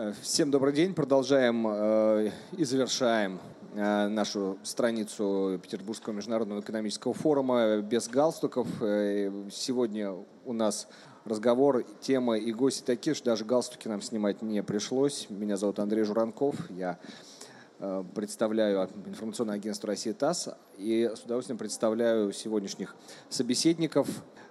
[0.00, 0.94] Э, всем добрый день.
[0.94, 3.40] Продолжаем э, и завершаем
[3.74, 8.68] э, нашу страницу Петербургского международного экономического форума без галстуков.
[9.50, 10.14] Сегодня
[10.44, 10.86] у нас
[11.24, 15.26] разговор, тема и гости такие, что даже галстуки нам снимать не пришлось.
[15.30, 16.54] Меня зовут Андрей Журанков.
[16.70, 17.00] Я
[17.80, 22.96] Э, представляю информационное агентство России ТАСС и с удовольствием представляю сегодняшних
[23.28, 24.08] собеседников.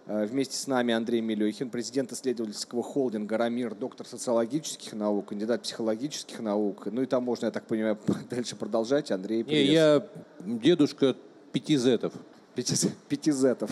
[0.07, 6.39] Э, вместе с нами Андрей Милюхин, президент исследовательского холдинга «Рамир», доктор социологических наук, кандидат психологических
[6.39, 6.87] наук.
[6.89, 7.97] Ну и там можно, я так понимаю,
[8.29, 9.11] дальше продолжать.
[9.11, 9.67] Андрей, привет.
[9.67, 10.07] Не, я
[10.39, 11.15] дедушка
[11.51, 12.13] пяти зетов.
[12.55, 13.69] Пяти зетов.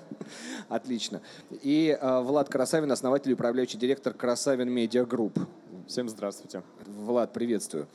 [0.70, 1.20] Отлично.
[1.62, 5.38] И э, Влад Красавин, основатель и управляющий директор Krasavin Media Group.
[5.86, 6.62] Всем здравствуйте.
[6.86, 7.88] Влад, приветствую.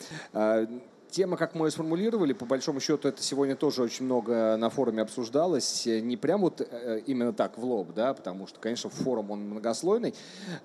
[1.14, 5.04] Тема, как мы ее сформулировали, по большому счету, это сегодня тоже очень много на форуме
[5.04, 5.86] обсуждалось.
[5.86, 10.16] Не прям вот э, именно так в лоб, да, потому что, конечно, форум он многослойный,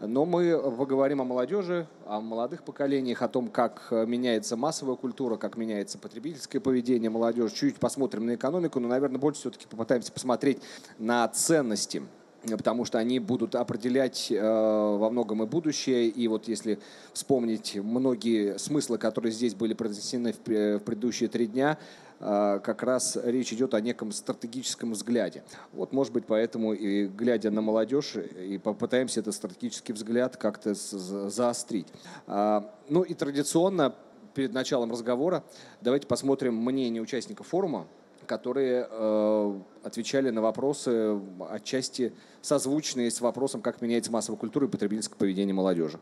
[0.00, 5.58] но мы поговорим о молодежи, о молодых поколениях, о том, как меняется массовая культура, как
[5.58, 7.54] меняется потребительское поведение молодежи.
[7.54, 10.62] Чуть посмотрим на экономику, но, наверное, больше все-таки попытаемся посмотреть
[10.98, 12.02] на ценности
[12.42, 16.08] потому что они будут определять э, во многом и будущее.
[16.08, 16.78] И вот если
[17.12, 21.78] вспомнить многие смыслы, которые здесь были произнесены в, в предыдущие три дня,
[22.20, 25.42] э, как раз речь идет о неком стратегическом взгляде.
[25.72, 31.88] Вот, может быть, поэтому и глядя на молодежь, и попытаемся этот стратегический взгляд как-то заострить.
[32.26, 33.94] Э, ну и традиционно
[34.34, 35.42] перед началом разговора
[35.80, 37.88] давайте посмотрим мнение участников форума
[38.28, 41.18] которые э, отвечали на вопросы
[41.50, 42.12] отчасти
[42.42, 45.98] созвучные с вопросом, как меняется массовая культура и потребительское поведение молодежи.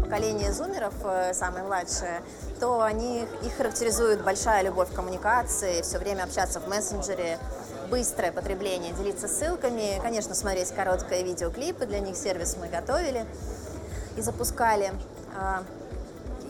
[0.00, 2.22] Поколение зумеров, э, самое младшее,
[2.60, 7.38] то они, их характеризует большая любовь к коммуникации, все время общаться в мессенджере,
[7.90, 13.24] быстрое потребление, делиться ссылками, конечно, смотреть короткие видеоклипы, для них сервис мы готовили
[14.16, 14.92] и запускали.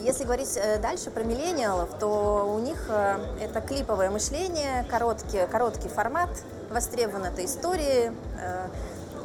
[0.00, 5.88] Если говорить э, дальше про миллениалов, то у них э, это клиповое мышление, короткий, короткий
[5.88, 6.30] формат,
[6.70, 8.68] востребованы это истории э,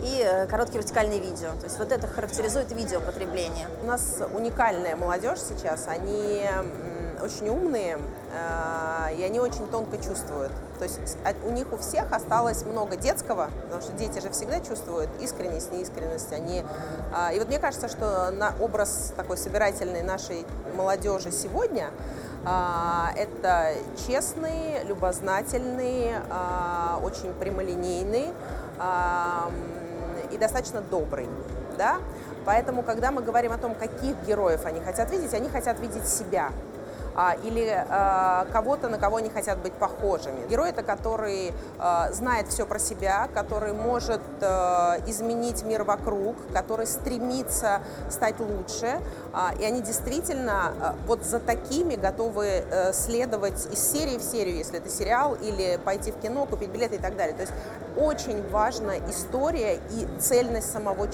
[0.02, 1.50] и короткие вертикальные видео.
[1.60, 3.68] То есть вот это характеризует видеопотребление.
[3.84, 6.44] У нас уникальная молодежь сейчас, они
[7.24, 7.98] очень умные,
[9.18, 10.52] и они очень тонко чувствуют.
[10.84, 15.10] То есть у них у всех осталось много детского, потому что дети же всегда чувствуют
[15.22, 16.34] искренность, неискренность.
[16.34, 16.64] Они,
[17.14, 20.46] а, и вот мне кажется, что на образ такой собирательной нашей
[20.76, 21.92] молодежи сегодня
[22.46, 28.34] а, это честный, любознательный, а, очень прямолинейный
[30.32, 31.30] и достаточно добрый.
[31.78, 32.00] Да?
[32.46, 36.50] Поэтому, когда мы говорим о том, каких героев они хотят видеть, они хотят видеть себя
[37.44, 40.48] или а, кого-то, на кого они хотят быть похожими.
[40.48, 46.88] Герой это который а, знает все про себя, который может а, изменить мир вокруг, который
[46.88, 49.00] стремится стать лучше,
[49.34, 54.56] а, и они действительно а, вот за такими готовы а, следовать из серии в серию,
[54.56, 57.36] если это сериал, или пойти в кино, купить билеты и так далее.
[57.36, 57.54] То есть
[57.98, 61.08] очень важна история и цельность самого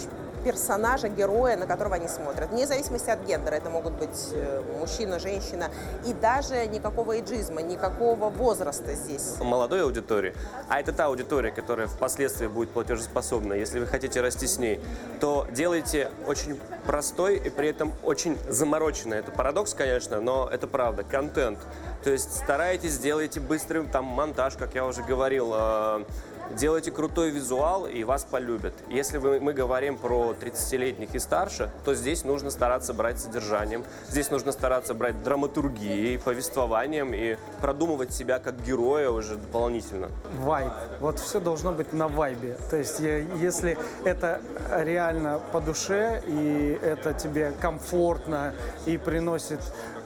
[0.43, 2.49] персонажа, героя, на которого они смотрят.
[2.49, 3.55] Вне зависимости от гендера.
[3.55, 5.69] Это могут быть э, мужчина, женщина.
[6.05, 9.35] И даже никакого эйджизма, никакого возраста здесь.
[9.39, 10.33] Молодой аудитории,
[10.67, 14.79] а это та аудитория, которая впоследствии будет платежеспособна, если вы хотите расти с ней,
[15.19, 19.17] то делайте очень простой и при этом очень замороченный.
[19.17, 21.03] Это парадокс, конечно, но это правда.
[21.03, 21.59] Контент.
[22.03, 26.05] То есть старайтесь, делайте быстрый там монтаж, как я уже говорил, э,
[26.51, 28.73] делайте крутой визуал, и вас полюбят.
[28.89, 34.31] Если вы, мы говорим про 30-летних и старше, то здесь нужно стараться брать содержанием, здесь
[34.31, 40.09] нужно стараться брать драматургией, повествованием и продумывать себя как героя уже дополнительно.
[40.39, 40.71] Вайб.
[40.99, 42.57] Вот все должно быть на вайбе.
[42.69, 48.53] То есть если это реально по душе, и это тебе комфортно
[48.85, 49.59] и приносит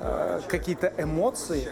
[0.03, 1.67] э, какие-то эмоции,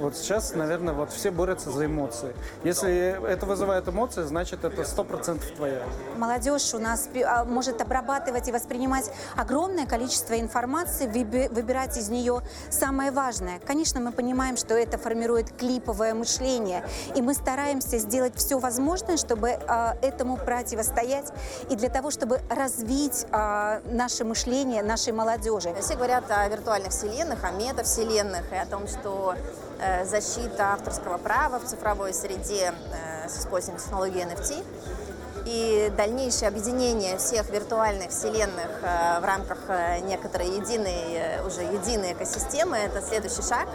[0.00, 2.34] вот сейчас, наверное, вот все борются за эмоции.
[2.64, 5.82] Если это вызывает эмоции, значит, это сто процентов твоя.
[6.16, 13.10] Молодежь у нас а, может обрабатывать и воспринимать огромное количество информации, выбирать из нее самое
[13.10, 13.60] важное.
[13.60, 16.84] Конечно, мы понимаем, что это формирует клиповое мышление,
[17.14, 21.32] и мы стараемся сделать все возможное, чтобы а, этому противостоять,
[21.70, 25.74] и для того, чтобы развить а, наше мышление нашей молодежи.
[25.80, 29.34] Все говорят о виртуальных вселенных, о метавселенных, и о том, что
[29.78, 34.64] э, защита авторского права в цифровой среде э, с использованием технологии NFT.
[35.46, 42.14] И дальнейшее объединение всех виртуальных вселенных э, в рамках э, некоторой единой, э, уже единой
[42.14, 43.68] экосистемы– это следующий шаг,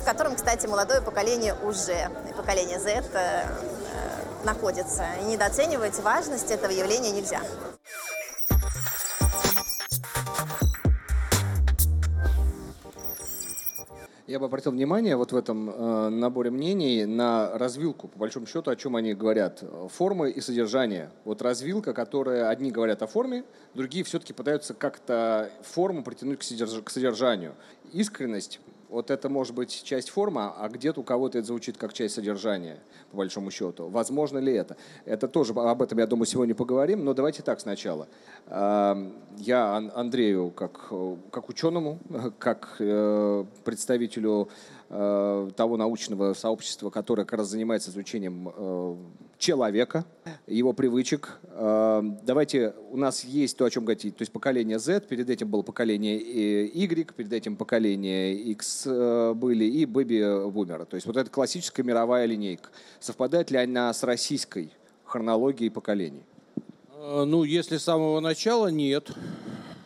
[0.00, 3.02] в котором, кстати, молодое поколение уже, поколение Z,
[4.44, 5.04] находится.
[5.22, 7.40] И недооценивать важность этого явления нельзя.
[14.26, 18.70] Я бы обратил внимание вот в этом э, наборе мнений на развилку, по большому счету,
[18.70, 19.62] о чем они говорят.
[19.90, 21.10] Формы и содержание.
[21.24, 23.44] Вот развилка, которая одни говорят о форме,
[23.74, 27.54] другие все-таки пытаются как-то форму притянуть к, содерж- к содержанию.
[27.92, 28.60] Искренность
[28.94, 32.78] вот это может быть часть формы, а где-то у кого-то это звучит как часть содержания,
[33.10, 33.88] по большому счету.
[33.88, 34.76] Возможно ли это?
[35.04, 38.06] Это тоже, об этом, я думаю, сегодня поговорим, но давайте так сначала.
[38.46, 40.92] Эм, я Андрею, как,
[41.32, 41.98] как ученому,
[42.38, 48.96] как э, представителю э, того научного сообщества, которое как раз занимается изучением э,
[49.38, 50.04] человека,
[50.46, 51.38] его привычек.
[51.50, 55.62] Давайте, у нас есть то, о чем говорить, то есть поколение Z, перед этим было
[55.62, 56.16] поколение
[56.66, 60.84] Y, перед этим поколение X были и бэби-бумеры.
[60.86, 62.68] То есть вот это классическая мировая линейка.
[63.00, 64.70] Совпадает ли она с российской
[65.04, 66.22] хронологией поколений?
[66.96, 69.10] Ну, если с самого начала, нет.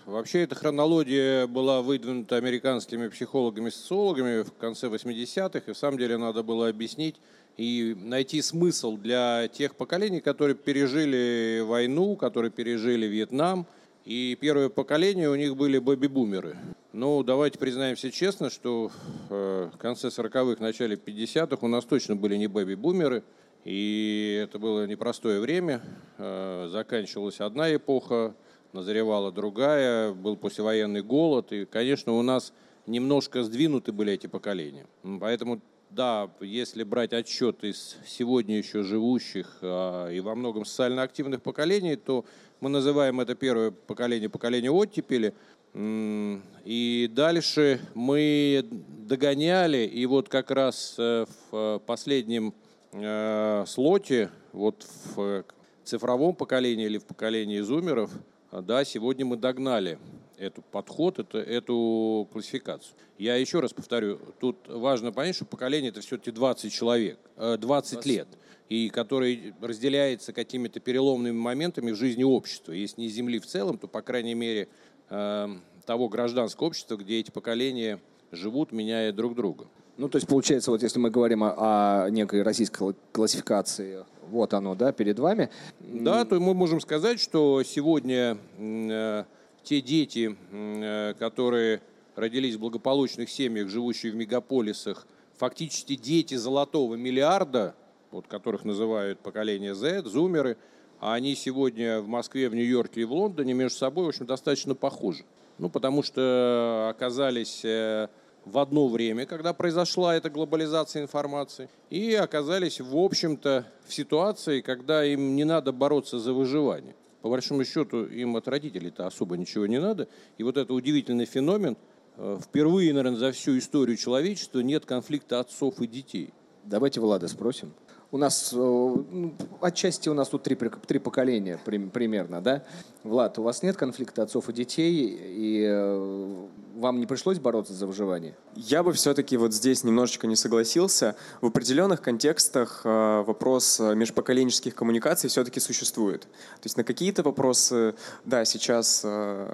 [0.09, 6.43] Вообще эта хронология была выдвинута американскими психологами-социологами в конце 80-х, и в самом деле надо
[6.43, 7.17] было объяснить
[7.59, 13.67] и найти смысл для тех поколений, которые пережили войну, которые пережили Вьетнам.
[14.07, 16.57] И первое поколение у них были бэби-бумеры.
[16.95, 18.91] Ну, давайте признаемся честно, что
[19.29, 23.25] в конце 40-х, начале 50-х у нас точно были не бэби-бумеры.
[23.67, 25.83] И это было непростое время.
[26.17, 28.33] Э, заканчивалась одна эпоха,
[28.73, 32.53] назревала другая, был послевоенный голод, и, конечно, у нас
[32.87, 34.87] немножко сдвинуты были эти поколения.
[35.21, 35.61] Поэтому,
[35.91, 41.97] да, если брать отчет из сегодня еще живущих а, и во многом социально активных поколений,
[41.97, 42.25] то
[42.61, 45.35] мы называем это первое поколение поколение оттепели.
[45.75, 52.55] И дальше мы догоняли, и вот как раз э, в последнем
[52.93, 55.45] э, слоте, вот в
[55.85, 58.11] цифровом поколении или в поколении зумеров–
[58.53, 59.99] да, сегодня мы догнали
[60.39, 62.95] этот подход, это, эту классификацию.
[63.19, 68.07] Я еще раз повторю, тут важно понять, что поколение это все-таки 20 человек, 20, 20
[68.07, 68.29] лет,
[68.69, 72.73] и который разделяется какими-то переломными моментами в жизни общества.
[72.73, 74.69] Если не Земли в целом, то, по крайней мере,
[75.11, 78.01] эм, того гражданского общества, где эти поколения
[78.31, 79.67] живут, меняя друг друга.
[79.97, 84.75] Ну, то есть, получается, вот если мы говорим о, о некой российской классификации вот оно,
[84.75, 85.51] да, перед вами.
[85.81, 89.25] Да, то мы можем сказать, что сегодня э,
[89.63, 91.81] те дети, э, которые
[92.17, 97.75] родились в благополучных семьях, живущие в мегаполисах, фактически дети золотого миллиарда,
[98.11, 100.57] вот которых называют поколение Z, зумеры,
[101.01, 104.75] а они сегодня в Москве, в Нью-Йорке и в Лондоне между собой, в общем, достаточно
[104.75, 105.25] похожи.
[105.59, 108.09] Ну, потому что оказались э,
[108.51, 115.05] в одно время, когда произошла эта глобализация информации, и оказались, в общем-то, в ситуации, когда
[115.05, 116.95] им не надо бороться за выживание.
[117.23, 120.09] По большому счету, им от родителей-то особо ничего не надо.
[120.39, 121.77] И вот это удивительный феномен,
[122.17, 126.33] э, впервые, наверное, за всю историю человечества нет конфликта отцов и детей.
[126.65, 127.73] Давайте Влада спросим
[128.11, 132.65] у нас, э, ну, отчасти у нас тут три, три поколения примерно, да?
[133.05, 136.47] Влад, у вас нет конфликта отцов и детей, и э,
[136.77, 138.35] вам не пришлось бороться за выживание?
[138.55, 141.17] Я бы все-таки вот здесь немножечко не согласился.
[141.43, 146.23] В определенных контекстах э, вопрос межпоколенческих коммуникаций все-таки существует.
[146.23, 147.95] То есть на какие-то вопросы,
[148.25, 149.05] да, сейчас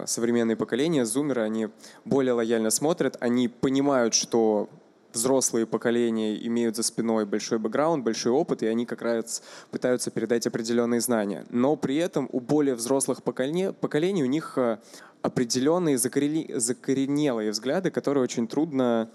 [0.07, 1.69] современные поколения, зумеры, они
[2.05, 4.69] более лояльно смотрят, они понимают, что
[5.15, 10.47] взрослые поколения имеют за спиной большой бэкграунд, большой опыт, и они как раз пытаются передать
[10.47, 11.47] определенные знания.
[11.51, 14.79] Но при этом у более взрослых поколений, поколений у них э,
[15.23, 19.11] определенные закоренелые взгляды, которые очень трудно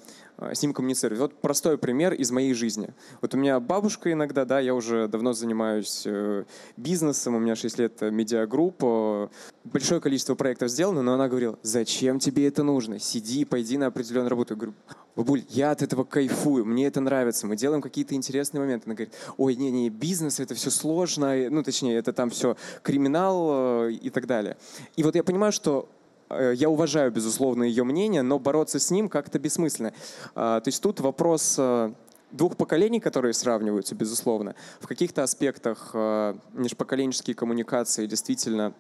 [0.54, 1.20] с ним коммуницировать.
[1.20, 2.94] Вот простой пример из моей жизни.
[3.22, 6.46] Вот у меня бабушка иногда, да, я уже давно занимаюсь э,
[6.78, 9.30] бизнесом, у меня 6 лет медиагруппа,
[9.66, 13.00] большое количество проектов сделано, но она говорила, зачем тебе это нужно?
[13.00, 14.54] Сиди, пойди на определенную работу.
[14.54, 14.74] Я говорю,
[15.16, 18.86] бабуль, я от этого кайфую, мне это нравится, мы делаем какие-то интересные моменты.
[18.86, 23.94] Она говорит, ой, не-не, бизнес, это все сложно, ну, точнее, это там все криминал э,
[23.94, 24.58] и так далее.
[24.96, 25.99] И вот я понимаю, что Э,
[26.30, 29.94] я уважаю, безусловно, ее мнение, но бороться с ним как-то бессмысленно.
[30.36, 31.92] А, то есть тут вопрос э,
[32.32, 34.56] двух поколений, которые сравниваются, безусловно.
[34.80, 38.74] В каких-то аспектах э, межпоколенческие коммуникации действительно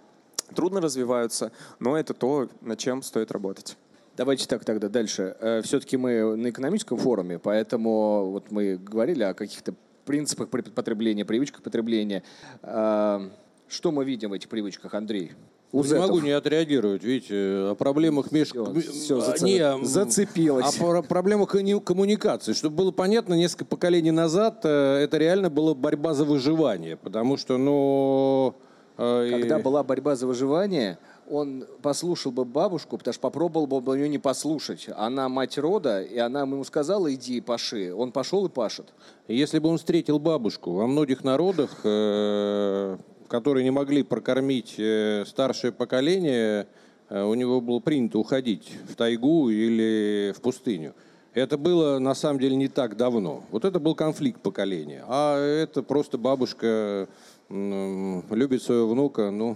[0.55, 3.77] трудно развиваются, но это то, над чем стоит работать.
[4.15, 5.61] Давайте так тогда дальше.
[5.63, 9.73] Все-таки мы на экономическом форуме, поэтому вот мы говорили о каких-то
[10.05, 12.23] принципах потребления, привычках потребления.
[12.61, 15.31] Что мы видим в этих привычках, Андрей?
[15.71, 18.49] У не могу не отреагировать, видите, о проблемах меж...
[18.49, 19.41] Все, все зац...
[19.41, 20.79] не, зацепилось.
[20.79, 21.49] О проблемах
[21.83, 22.53] коммуникации.
[22.53, 27.57] Чтобы было понятно, несколько поколений назад э, это реально была борьба за выживание, потому что,
[27.57, 28.55] ну,
[28.99, 30.97] Э, Когда и- была борьба за выживание,
[31.29, 34.89] он послушал бы бабушку, потому что попробовал бы ее не послушать.
[34.93, 37.93] Она мать рода, и она ему сказала, иди и паши.
[37.93, 38.87] Он пошел и пашет.
[39.29, 42.97] Если бы он встретил бабушку во многих народах, э,
[43.29, 46.67] которые не могли прокормить э, старшее поколение,
[47.09, 50.93] э, у него было принято уходить в тайгу или в пустыню.
[51.33, 53.43] Это было на самом деле не так давно.
[53.51, 55.05] Вот это был конфликт поколения.
[55.07, 57.07] А это просто бабушка
[57.49, 59.31] любит своего внука.
[59.31, 59.55] Ну,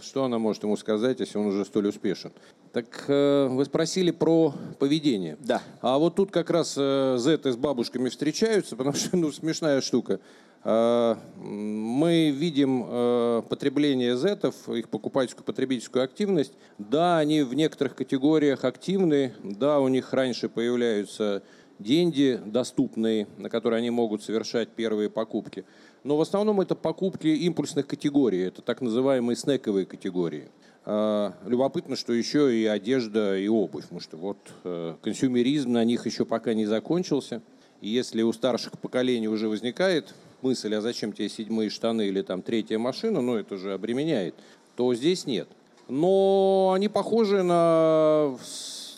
[0.00, 2.32] что она может ему сказать, если он уже столь успешен?
[2.72, 5.36] Так э, вы спросили про поведение.
[5.40, 5.62] Да.
[5.80, 10.20] А вот тут как раз э, зеты с бабушками встречаются, потому что, ну, смешная штука.
[10.64, 16.54] Э, Мы видим э, потребление зетов, их покупательскую потребительскую активность.
[16.78, 21.42] Да, они в некоторых категориях активны, да, у них раньше появляются
[21.78, 25.64] деньги доступные, на которые они могут совершать первые покупки.
[26.02, 30.48] Но в основном это покупки импульсных категорий, это так называемые снековые категории.
[30.86, 36.06] А, Любопытно, что еще и одежда, и обувь, потому что вот э, консюмеризм на них
[36.06, 37.42] еще пока не закончился.
[37.80, 42.42] И если у старших поколений уже возникает мысль, а зачем тебе седьмые штаны или там
[42.42, 44.34] третья машина, ну это же обременяет,
[44.76, 45.48] то здесь нет.
[45.88, 48.36] Но они похожи на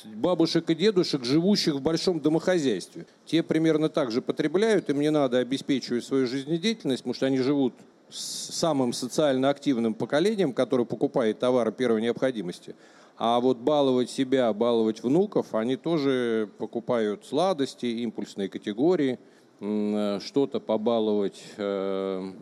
[0.05, 3.07] бабушек и дедушек, живущих в большом домохозяйстве.
[3.25, 7.75] Те примерно так же потребляют, им не надо обеспечивать свою жизнедеятельность, потому что они живут
[8.09, 12.75] с самым социально активным поколением, которое покупает товары первой необходимости.
[13.19, 19.19] А вот баловать себя, баловать внуков, они тоже покупают сладости, импульсные категории,
[19.59, 22.33] что-то побаловать э,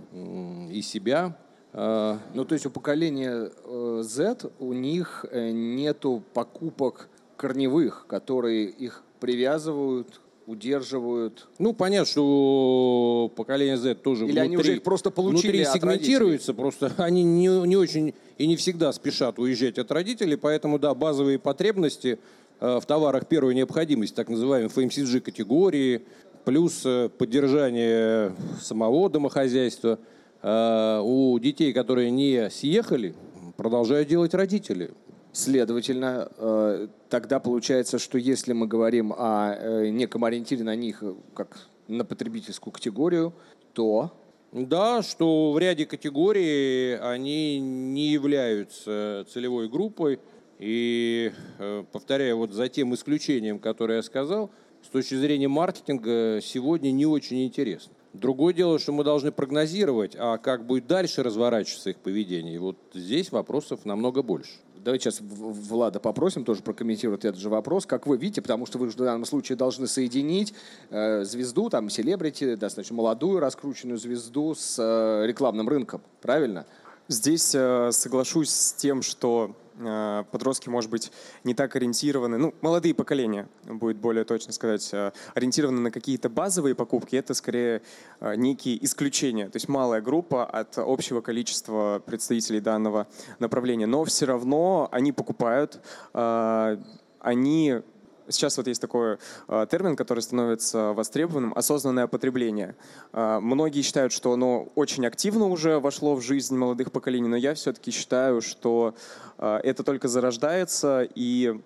[0.72, 1.36] и себя.
[1.72, 8.66] Э, Ну, то есть у поколения э, Z у них э, нету покупок корневых, которые
[8.66, 11.48] их привязывают, удерживают.
[11.58, 15.72] Ну, понятно, что поколение Z тоже Или они внутри, уже их просто получили внутри от
[15.72, 20.94] сегментируется, просто они не, не очень и не всегда спешат уезжать от родителей, поэтому, да,
[20.94, 22.18] базовые потребности
[22.60, 26.04] э, в товарах первой необходимости, так называемые FMCG категории,
[26.44, 29.98] плюс э, поддержание самого домохозяйства,
[30.42, 33.14] э, у детей, которые не съехали,
[33.56, 34.92] продолжают делать родители.
[35.32, 41.02] Следовательно, э, тогда получается, что если мы говорим о неком ориентире на них
[41.34, 43.32] как на потребительскую категорию,
[43.72, 44.12] то
[44.52, 50.20] Да, что в ряде категорий они не являются целевой группой.
[50.60, 51.32] И,
[51.90, 54.52] повторяю, вот за тем исключением, которое я сказал,
[54.84, 57.92] с точки зрения маркетинга сегодня не очень интересно.
[58.12, 62.54] Другое дело, что мы должны прогнозировать, а как будет дальше разворачиваться их поведение.
[62.54, 64.52] И вот здесь вопросов намного больше.
[64.76, 67.86] Давайте сейчас Влада попросим тоже прокомментировать этот же вопрос.
[67.86, 70.52] Как вы видите, потому что вы же в данном случае должны соединить
[70.90, 76.02] э, звезду, там, селебрити, достаточно молодую раскрученную звезду с э, рекламным рынком.
[76.20, 76.66] Правильно?
[77.08, 79.56] Здесь э, соглашусь с тем, что
[80.30, 81.10] подростки, может быть,
[81.42, 86.74] не так ориентированы, ну, молодые поколения, будет более точно сказать, э, ориентированы на какие-то базовые
[86.74, 87.82] покупки, это скорее
[88.20, 94.26] э, некие исключения, то есть малая группа от общего количества представителей данного направления, но все
[94.26, 95.80] равно они покупают,
[96.12, 96.76] э,
[97.20, 97.82] они
[98.28, 102.74] Сейчас вот есть такой э, термин, который становится востребованным– осознанное потребление.
[103.12, 107.54] Э, многие считают, что оно очень активно уже вошло в жизнь молодых поколений, но я
[107.54, 108.94] все-таки считаю, что
[109.38, 111.60] э, это только зарождается, и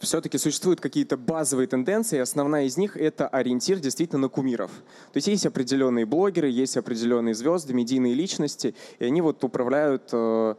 [0.00, 4.70] все-таки существуют какие-то базовые тенденции, и основная из них– это ориентир действительно на кумиров.
[5.12, 10.54] То есть есть определенные блогеры, есть определенные звезды, медийные личности, и они вот управляют э,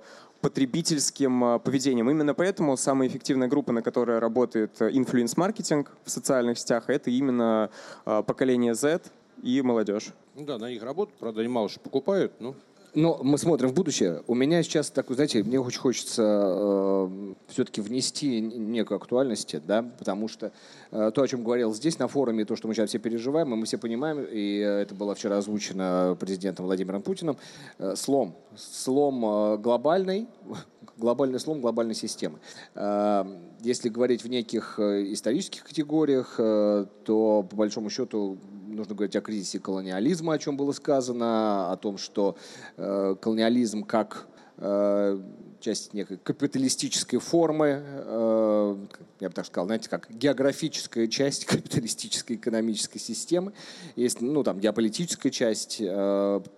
[0.45, 2.07] потребительским э, поведением.
[2.07, 7.71] Именно поэтому самая эффективная группа, на которой работает инфлюенс-маркетинг в социальных сетях, это именно
[8.05, 9.01] э, поколение Z
[9.41, 10.13] и молодежь.
[10.35, 12.53] Ну да, на них работают, правда, они мало что покупают, но
[12.95, 14.23] Но мы смотрим в будущее.
[14.25, 17.09] У меня сейчас такой, знаете, мне очень хочется
[17.47, 20.53] все-таки внести некую актуальность, да, потому что
[20.91, 23.57] э, то, о чем говорил здесь на форуме, то, что мы сейчас все переживаем, и
[23.57, 27.37] мы все понимаем, и э, это было вчера озвучено президентом Владимиром Путиным,
[27.79, 30.27] э, слом, слом э, глобальный,
[30.97, 32.39] глобальный слом глобальной системы.
[32.75, 33.25] Э,
[33.59, 38.37] Если говорить в неких э, исторических категориях, э, то по большому счету
[38.75, 42.37] нужно говорить о кризисе колониализма, о чем было сказано, о том, что
[42.77, 44.27] э, колониализм как
[44.57, 45.21] э,
[45.59, 48.75] часть некой капиталистической формы, э,
[49.21, 53.53] я бы так сказал, знаете, как географическая часть капиталистической экономической системы.
[53.95, 55.81] Есть, ну, там, геополитическая часть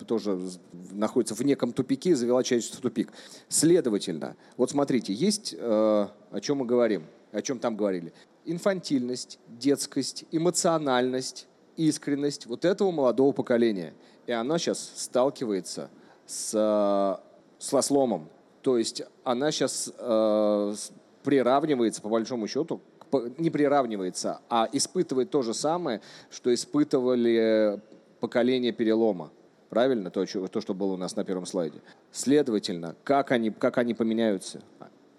[0.08, 0.40] тоже
[0.92, 3.14] находится в неком тупике и завела человечество в тупик.
[3.48, 8.14] Следовательно, вот смотрите, есть, о чем мы говорим, о чем там говорили.
[8.46, 11.48] Инфантильность, детскость, эмоциональность,
[11.78, 13.94] искренность вот этого молодого поколения.
[14.26, 15.90] И она сейчас сталкивается
[16.26, 17.24] с э,
[17.60, 18.30] Со сломом.
[18.62, 20.76] То есть она сейчас э,
[21.24, 22.82] приравнивается, по большому счету,
[23.38, 27.80] не приравнивается, а испытывает то же самое, что испытывали
[28.20, 29.32] поколение перелома.
[29.70, 30.10] Правильно?
[30.12, 31.82] То, то, что было у нас на первом слайде.
[32.12, 34.62] Следовательно, как они, как они поменяются?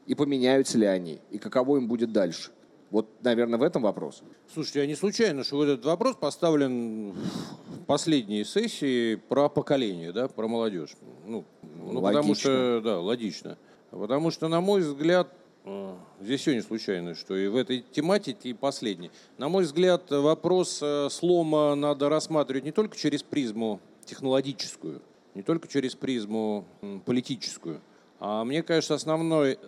[0.06, 1.20] И поменяются ли они?
[1.30, 2.50] И каково им будет дальше?
[2.90, 4.22] Вот, наверное, в этом вопрос.
[4.52, 10.28] Слушайте, я не случайно, что вот этот вопрос поставлен в последней сессии про поколение, да,
[10.28, 10.96] про молодежь.
[11.26, 13.58] Ну, ну потому что, да, логично.
[13.90, 15.28] Потому что, на мой взгляд,
[15.64, 19.10] э, здесь все не случайно, что и в этой тематике, и последней.
[19.36, 25.02] На мой взгляд, вопрос э, слома надо рассматривать не только через призму технологическую,
[25.34, 26.64] не только через призму
[27.04, 27.82] политическую,
[28.20, 29.58] мне кажется, основной,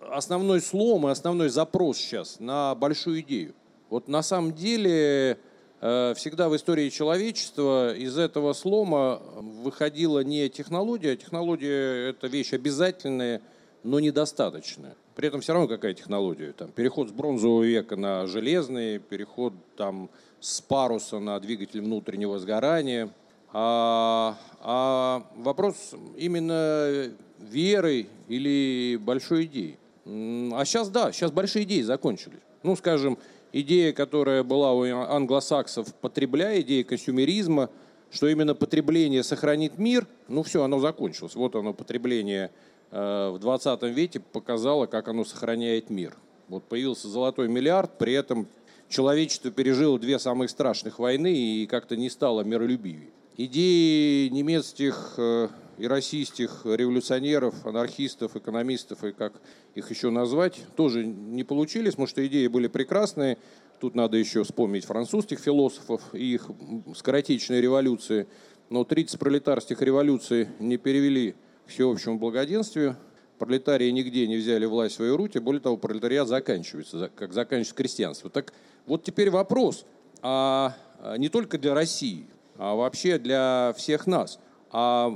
[0.00, 3.54] основной слом и основной запрос сейчас на большую идею.
[3.88, 5.38] Вот на самом деле
[5.80, 12.52] э, всегда в истории человечества из этого слома выходила не технология, а технология– это вещь
[12.52, 13.42] обязательная,
[13.82, 14.94] но недостаточная.
[15.16, 16.52] При этом все равно какая технология?
[16.52, 23.12] Там, переход с бронзового века на железный, переход там, с паруса на двигатель внутреннего сгорания.
[23.52, 29.76] А, а вопрос именно верой или большой идеей.
[30.04, 32.40] А сейчас да, сейчас большие идеи закончились.
[32.62, 33.18] Ну, скажем,
[33.52, 37.70] идея, которая была у англосаксов, потребляя, идея консюмеризма,
[38.10, 41.34] что именно потребление сохранит мир, ну все, оно закончилось.
[41.34, 42.50] Вот оно, потребление
[42.90, 46.16] э, в 20 веке показало, как оно сохраняет мир.
[46.48, 48.48] Вот появился золотой миллиард, при этом
[48.88, 53.10] человечество пережило две самых страшных войны и как-то не стало миролюбивее.
[53.36, 55.48] Идеи немецких э,
[55.80, 59.40] и российских революционеров, анархистов, экономистов и как
[59.74, 63.38] их еще назвать, тоже не получились, потому что идеи были прекрасные.
[63.80, 66.50] Тут надо еще вспомнить французских философов и их
[66.94, 68.28] скоротечные революции.
[68.68, 71.34] Но 30 пролетарских революций не перевели
[71.66, 72.96] к всеобщему благоденствию.
[73.38, 75.38] Пролетарии нигде не взяли власть в свою руки.
[75.38, 78.28] Более того, пролетариат заканчивается, как заканчивается крестьянство.
[78.28, 78.52] Так
[78.84, 79.86] вот теперь вопрос,
[80.20, 82.26] а, а не только для России,
[82.58, 84.38] а вообще для всех нас–
[84.72, 85.12] а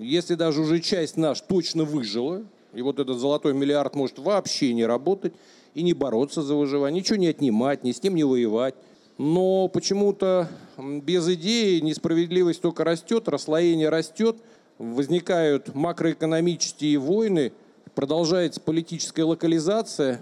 [0.00, 4.84] если даже уже часть наш точно выжила, и вот этот золотой миллиард может вообще не
[4.86, 5.32] работать
[5.74, 8.74] и не бороться за выживание, ничего не отнимать, ни с ним не воевать.
[9.18, 14.36] Но почему-то без идеи несправедливость только растет, расслоение растет,
[14.78, 17.52] возникают макроэкономические войны,
[17.94, 20.20] продолжается политическая локализация.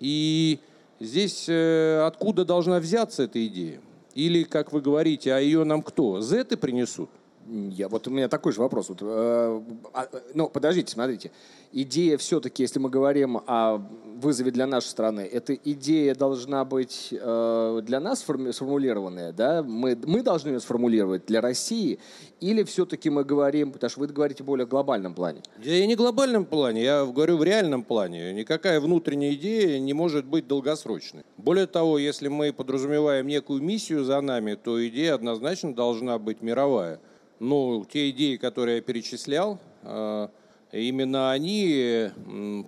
[0.00, 0.58] И
[0.98, 3.80] здесь э, откуда должна взяться эта идея?
[4.14, 6.20] Или, как вы говорите, а ее нам кто?
[6.20, 7.10] Зеты принесут?
[7.48, 8.88] Я, вот у меня такой же вопрос.
[8.88, 9.60] Вот, э,
[9.92, 11.32] а, ну, подождите, смотрите.
[11.72, 13.78] Идея все-таки, если мы говорим о
[14.20, 19.62] вызове для нашей страны, эта идея должна быть э, для нас сформулированная, да?
[19.62, 21.98] Мы, мы должны ее сформулировать для России,
[22.40, 25.42] или все-таки мы говорим, потому что вы говорите более глобальном плане?
[25.62, 28.32] Я не глобальном плане, я говорю в реальном плане.
[28.34, 31.24] Никакая внутренняя идея не может быть долгосрочной.
[31.38, 37.00] Более того, если мы подразумеваем некую миссию за нами, то идея однозначно должна быть мировая–
[37.42, 40.28] ну, те идеи, которые я перечислял, э,
[40.70, 42.08] именно они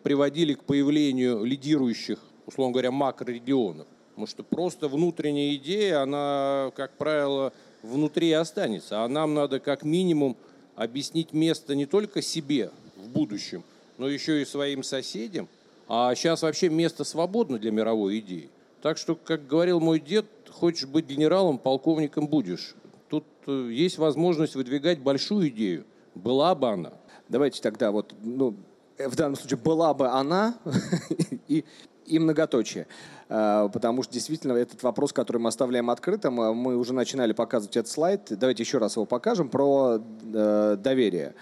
[0.02, 3.86] приводили к появлению лидирующих, условно говоря, макрорегионов.
[4.10, 9.04] Потому что просто внутренняя идея, она, как правило, внутри останется.
[9.04, 10.36] А нам надо как минимум
[10.74, 13.62] объяснить место не только себе в будущем,
[13.96, 15.48] но еще и своим соседям.
[15.86, 18.50] А сейчас вообще место свободно для мировой идеи.
[18.82, 22.74] Так что, как говорил мой дед, хочешь быть генералом, полковником будешь.
[23.08, 25.84] Тут э, есть возможность выдвигать большую идею.
[26.14, 26.92] Была бы она.
[27.28, 28.56] Давайте тогда вот, ну,
[28.98, 30.58] э, в данном случае была бы она
[31.48, 31.64] и,
[32.06, 32.86] и многоточие.
[33.28, 37.76] А, потому что действительно этот вопрос, который мы оставляем открытым, э, мы уже начинали показывать
[37.76, 38.26] этот слайд.
[38.30, 41.34] Давайте еще раз его покажем про э, доверие.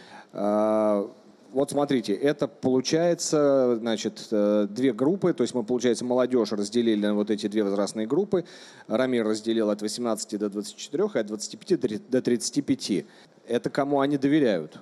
[1.52, 7.14] Вот смотрите, это получается, значит, э, две группы, то есть мы, получается, молодежь разделили на
[7.14, 8.46] вот эти две возрастные группы.
[8.88, 13.04] Рамир разделил от 18 до 24, и от 25 до 35.
[13.46, 14.78] Это кому они доверяют?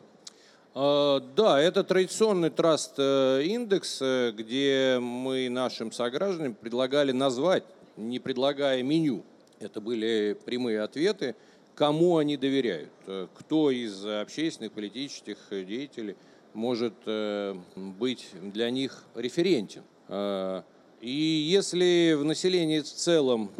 [0.72, 7.64] А, да, это традиционный траст э, индекс, э, где мы нашим согражданам предлагали назвать,
[7.96, 9.24] не предлагая меню.
[9.58, 11.34] Это были прямые ответы,
[11.74, 12.90] кому они доверяют,
[13.34, 16.14] кто из общественных, политических деятелей–
[16.54, 19.82] может э, быть для них референтен.
[20.08, 20.62] Э,
[21.00, 23.50] и если в населении в целом,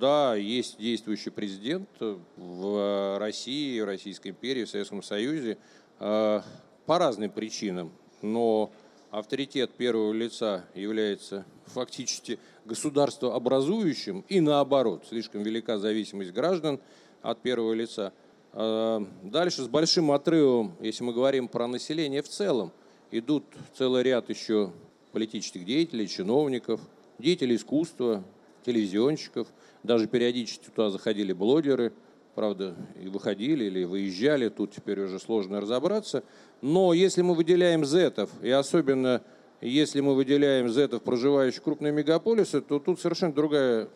[0.00, 1.88] да, есть действующий президент
[2.36, 5.58] в России, в Российской империи, в Советском Союзе,
[6.00, 6.40] э,
[6.86, 8.72] по разным причинам, но
[9.10, 16.80] авторитет первого лица является фактически государствообразующим и наоборот, слишком велика зависимость граждан
[17.22, 18.12] от первого лица–
[18.52, 22.72] дальше с большим отрывом, если мы говорим про население в целом,
[23.10, 23.44] идут
[23.76, 24.72] целый ряд еще
[25.12, 26.80] политических деятелей, чиновников,
[27.18, 28.24] деятелей искусства,
[28.64, 29.48] телевизионщиков.
[29.82, 31.92] Даже периодически туда заходили блогеры,
[32.34, 36.22] правда, и выходили или выезжали, тут теперь уже сложно разобраться.
[36.60, 39.22] Но если мы выделяем зетов, и особенно
[39.60, 43.88] если мы выделяем зетов, проживающих в крупные мегаполисы, то тут совершенно другая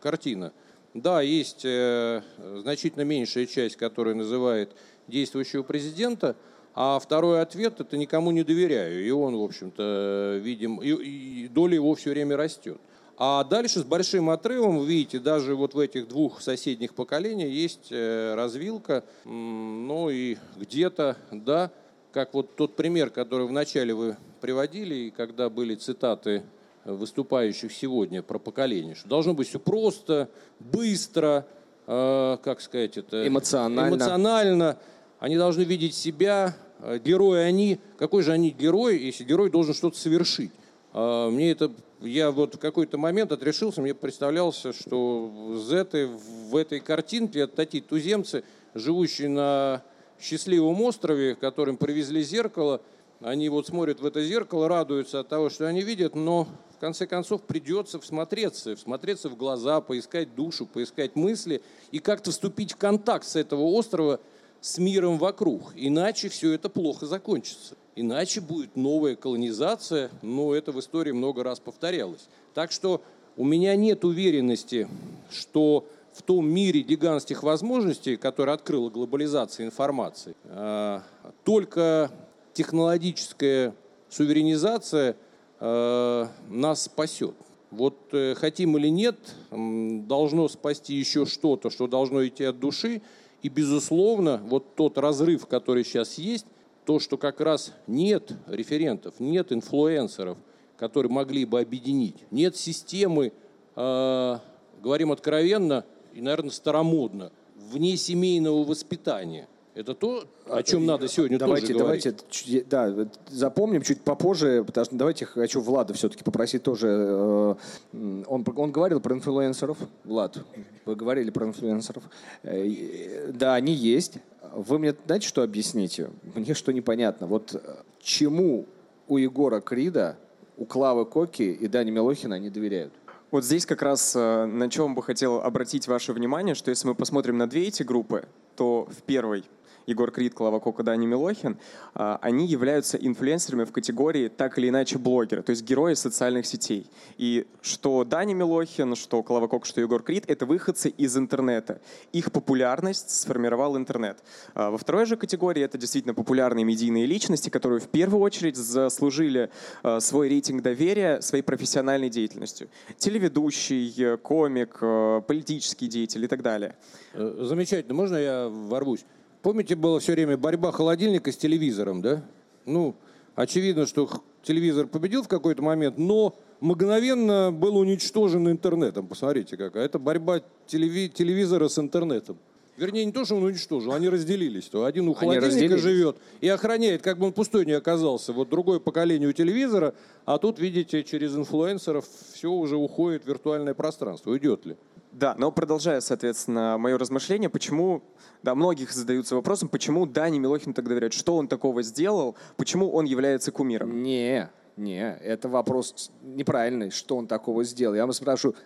[0.00, 0.52] картина.
[0.96, 2.22] Да, есть э,
[2.56, 4.74] значительно меньшая часть, которая называет
[5.08, 6.36] действующего президента,
[6.74, 9.06] а второй ответ– это никому не доверяю.
[9.06, 12.80] И он, в общем-то, видим, и, и доля его все время растет.
[13.18, 17.88] А дальше с большим отрывом, вы видите, даже вот в этих двух соседних поколениях есть
[17.90, 21.72] э, развилка, ну и где-то, да,
[22.10, 26.42] как вот тот пример, который вначале вы приводили, и когда были цитаты
[26.86, 30.28] выступающих сегодня про поколение, что должно быть все просто,
[30.60, 31.46] быстро,
[31.86, 33.26] э, как сказать это?
[33.26, 33.94] Эмоционально.
[33.94, 34.78] Эмоционально.
[35.18, 37.80] Они должны видеть себя, э, герои они.
[37.98, 40.52] Какой же они герой, если герой должен что-то совершить?
[40.92, 46.08] Э, мне это, я вот в какой-то момент отрешился, мне представлялось, что Z
[46.50, 48.44] в этой картинке это такие туземцы,
[48.74, 49.82] живущие на
[50.20, 52.80] счастливом острове, которым привезли зеркало,
[53.20, 56.46] они вот смотрят в это зеркало, радуются от того, что они видят, но
[56.76, 62.72] в конце концов придется всмотреться, всмотреться в глаза, поискать душу, поискать мысли и как-то вступить
[62.72, 64.20] в контакт с этого острова
[64.60, 65.72] с миром вокруг.
[65.74, 67.76] Иначе все это плохо закончится.
[67.94, 72.28] Иначе будет новая колонизация, но это в истории много раз повторялось.
[72.52, 73.00] Так что
[73.38, 74.86] у меня нет уверенности,
[75.30, 81.02] что в том мире гигантских возможностей, который открыла глобализация информации, а,
[81.44, 82.10] только
[82.52, 83.74] технологическая
[84.10, 85.16] суверенизация
[85.58, 87.34] а, нас спасет.
[87.70, 89.16] Вот э, хотим или нет,
[89.50, 93.02] должно спасти еще что-то, что должно идти от души.
[93.42, 96.46] И, безусловно, вот тот разрыв, который сейчас есть,
[96.84, 100.38] то, что как раз нет референтов, нет инфлюенсеров,
[100.76, 103.32] которые могли бы объединить, нет системы,
[103.74, 104.38] э,
[104.80, 109.48] говорим откровенно, и, наверное, старомодно, вне семейного воспитания.
[109.76, 112.68] Это то, о чем надо сегодня давайте, тоже давайте, говорить.
[112.70, 116.86] Да, запомним чуть попозже, потому что давайте хочу Влада все-таки попросить тоже.
[116.88, 117.54] Э,
[117.92, 119.76] он, он говорил про инфлюенсеров.
[120.04, 120.38] Влад,
[120.86, 122.04] вы говорили про инфлюенсеров.
[122.42, 124.14] Э, да, они есть.
[124.54, 126.08] Вы мне знаете, что объясните?
[126.34, 127.26] Мне что непонятно.
[127.26, 127.58] Вот э,
[128.00, 128.64] чему
[129.08, 130.16] у Егора Крида,
[130.56, 132.94] у Клавы Коки и Дани Милохина они доверяют?
[133.30, 137.36] Вот здесь как раз на чем бы хотел обратить ваше внимание, что если мы посмотрим
[137.36, 139.44] на две эти группы, то в первой
[139.86, 141.56] Егор Крид, Клава Кока, Дани Милохин,
[141.94, 146.90] а, они являются инфлюенсерами в категории так или иначе блогеры, то есть герои социальных сетей.
[147.16, 151.80] И что Дани Милохин, что Клава Кока, что Егор Крид— это выходцы из интернета.
[152.12, 154.18] Их популярность сформировал интернет.
[154.54, 159.50] А, во второй же категории это действительно популярные медийные личности, которые в первую очередь заслужили
[159.82, 162.68] а, свой рейтинг доверия своей профессиональной деятельностью.
[162.98, 164.80] Телеведущий, комик,
[165.26, 166.74] политический деятель и так далее.
[167.12, 167.94] Э, замечательно.
[167.94, 169.04] Можно я ворвусь?
[169.46, 172.24] Помните, была все время борьба холодильника с телевизором, да?
[172.64, 172.96] Ну,
[173.36, 174.10] очевидно, что
[174.42, 179.06] телевизор победил в какой-то момент, но мгновенно был уничтожен интернетом.
[179.06, 179.84] Посмотрите, какая.
[179.84, 182.38] Это борьба телеви- телевизора с интернетом.
[182.76, 184.64] Вернее, не то, что он уничтожил, они разделились.
[184.64, 188.32] То один у холодильника живет и охраняет, как бы он пустой не оказался.
[188.32, 192.04] Вот другое поколение у телевизора, а тут, видите, через инфлюенсеров
[192.34, 194.32] все уже уходит в виртуальное пространство.
[194.32, 194.76] Уйдет ли?
[195.16, 198.02] Да, но продолжая, соответственно, мое размышление, почему,
[198.42, 203.06] да, многих задаются вопросом, почему Дани Милохин так доверяют, что он такого сделал, почему он
[203.06, 204.02] является кумиром?
[204.02, 207.94] Не, не, это вопрос неправильный, что он такого сделал.
[207.94, 208.56] Я вам спрашиваю,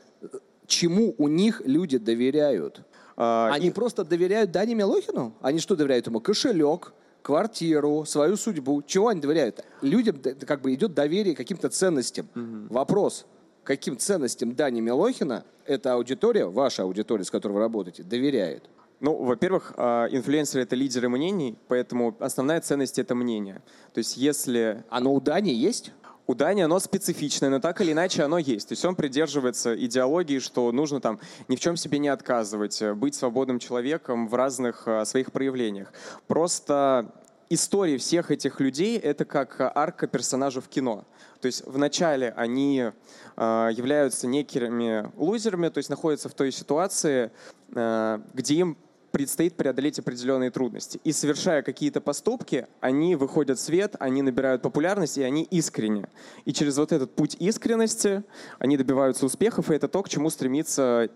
[0.67, 2.83] чему у них люди доверяют?
[3.17, 3.71] А, они и...
[3.71, 5.37] просто доверяют Дани Милохину?
[5.43, 6.19] Они что доверяют ему?
[6.19, 8.83] Кошелек, квартиру, свою судьбу.
[8.83, 9.65] Чего они доверяют?
[9.83, 12.29] Людям как бы идет доверие каким-то ценностям.
[12.35, 12.75] Угу.
[12.75, 13.25] Вопрос–
[13.65, 18.69] каким ценностям Дани Милохина эта аудитория, ваша аудитория, с которой вы работаете, доверяет?
[19.01, 23.63] Ну, во-первых, а, инфлюенсеры— это лидеры мнений, поэтому основная ценность— это мнение.
[23.95, 24.85] То есть если...
[24.91, 25.93] Оно у Дани есть?
[26.27, 28.69] У Дани оно специфичное, но так или иначе оно есть.
[28.69, 31.19] То есть он придерживается идеологии, что нужно там
[31.49, 35.93] ни в чем себе не отказывать, быть свободным человеком в разных а, своих проявлениях.
[36.29, 37.11] Просто
[37.51, 41.05] истории всех этих людей— это как арка персонажа в кино.
[41.41, 42.91] То есть вначале они
[43.37, 47.33] э, являются некими лузерами, то есть находятся в той ситуации,
[47.75, 48.79] э, где им
[49.11, 51.01] предстоит преодолеть определенные трудности.
[51.05, 56.09] И совершая какие-то поступки, они выходят в свет, они набирают популярность, и они искренне.
[56.45, 58.23] И через вот этот путь искренности
[58.59, 61.09] они добиваются успехов, и это то, к чему стремится э,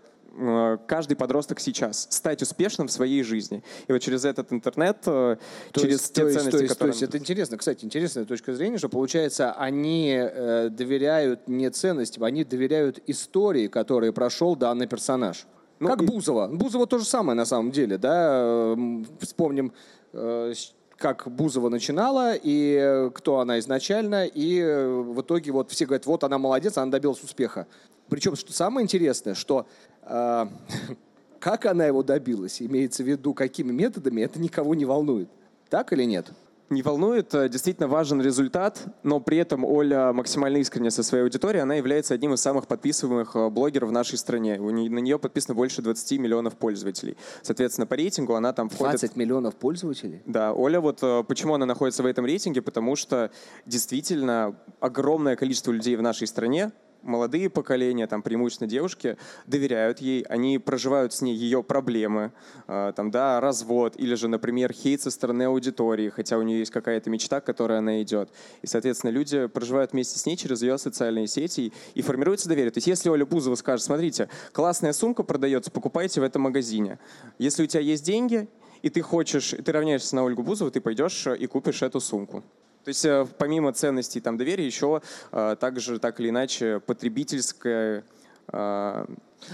[0.86, 3.62] каждый подросток сейчас стать успешным в своей жизни.
[3.86, 5.36] И вот через этот интернет, э,
[5.72, 6.92] То через есть, те то ценности, то есть, которые...
[6.92, 12.24] то есть это интересно, кстати, интересная точка зрения, что получается, они э, доверяют не ценностям,
[12.24, 15.46] они доверяют истории, которые прошел данный персонаж.
[15.80, 16.48] Ну, как и- Бузова.
[16.48, 18.74] Бузова то же самое на самом деле, да.
[19.20, 19.72] Вспомним,
[20.12, 25.70] э, с- как Бузова начинала и э, кто она изначально, и э, в итоге вот
[25.70, 27.66] все говорят, вот она молодец, она добилась успеха.
[28.08, 29.93] Причем, что самое интересное, что э,
[31.40, 35.28] как она его добилась, имеется в виду, какими методами, это никого не волнует.
[35.68, 36.32] Так или нет?
[36.70, 41.62] Не волнует, э, действительно важен результат, но при этом Оля максимально искренне со своей аудиторией,
[41.62, 44.58] она является одним из самых подписываемых э, блогеров в нашей стране.
[44.58, 47.18] У нее- на нее подписано больше 20 миллионов пользователей.
[47.42, 49.00] Соответственно, по рейтингу она там входит...
[49.00, 50.22] 20 миллионов пользователей?
[50.24, 53.30] Да, Оля, вот э, почему она находится в этом рейтинге, потому что
[53.66, 56.72] действительно огромное количество людей в нашей стране,
[57.04, 62.32] молодые поколения, там преимущественно девушки, доверяют ей, они проживают с ней ее проблемы,
[62.66, 66.72] э, там, да, развод, или же, например, хейт со стороны аудитории, хотя у нее есть
[66.72, 68.30] какая-то мечта, к которой она идет.
[68.62, 72.70] И, соответственно, люди проживают вместе с ней через ее социальные сети и, формируется доверие.
[72.70, 76.98] То есть если Оля Бузова скажет, смотрите, классная сумка продается, покупайте в этом магазине.
[77.38, 78.48] Если у тебя есть деньги,
[78.82, 82.44] и ты хочешь, ты равняешься на Ольгу Бузову, ты пойдешь и купишь эту сумку.
[82.84, 85.00] То есть э, помимо ценностей там доверия еще
[85.32, 88.04] э, также так или иначе потребительская
[88.48, 89.06] э,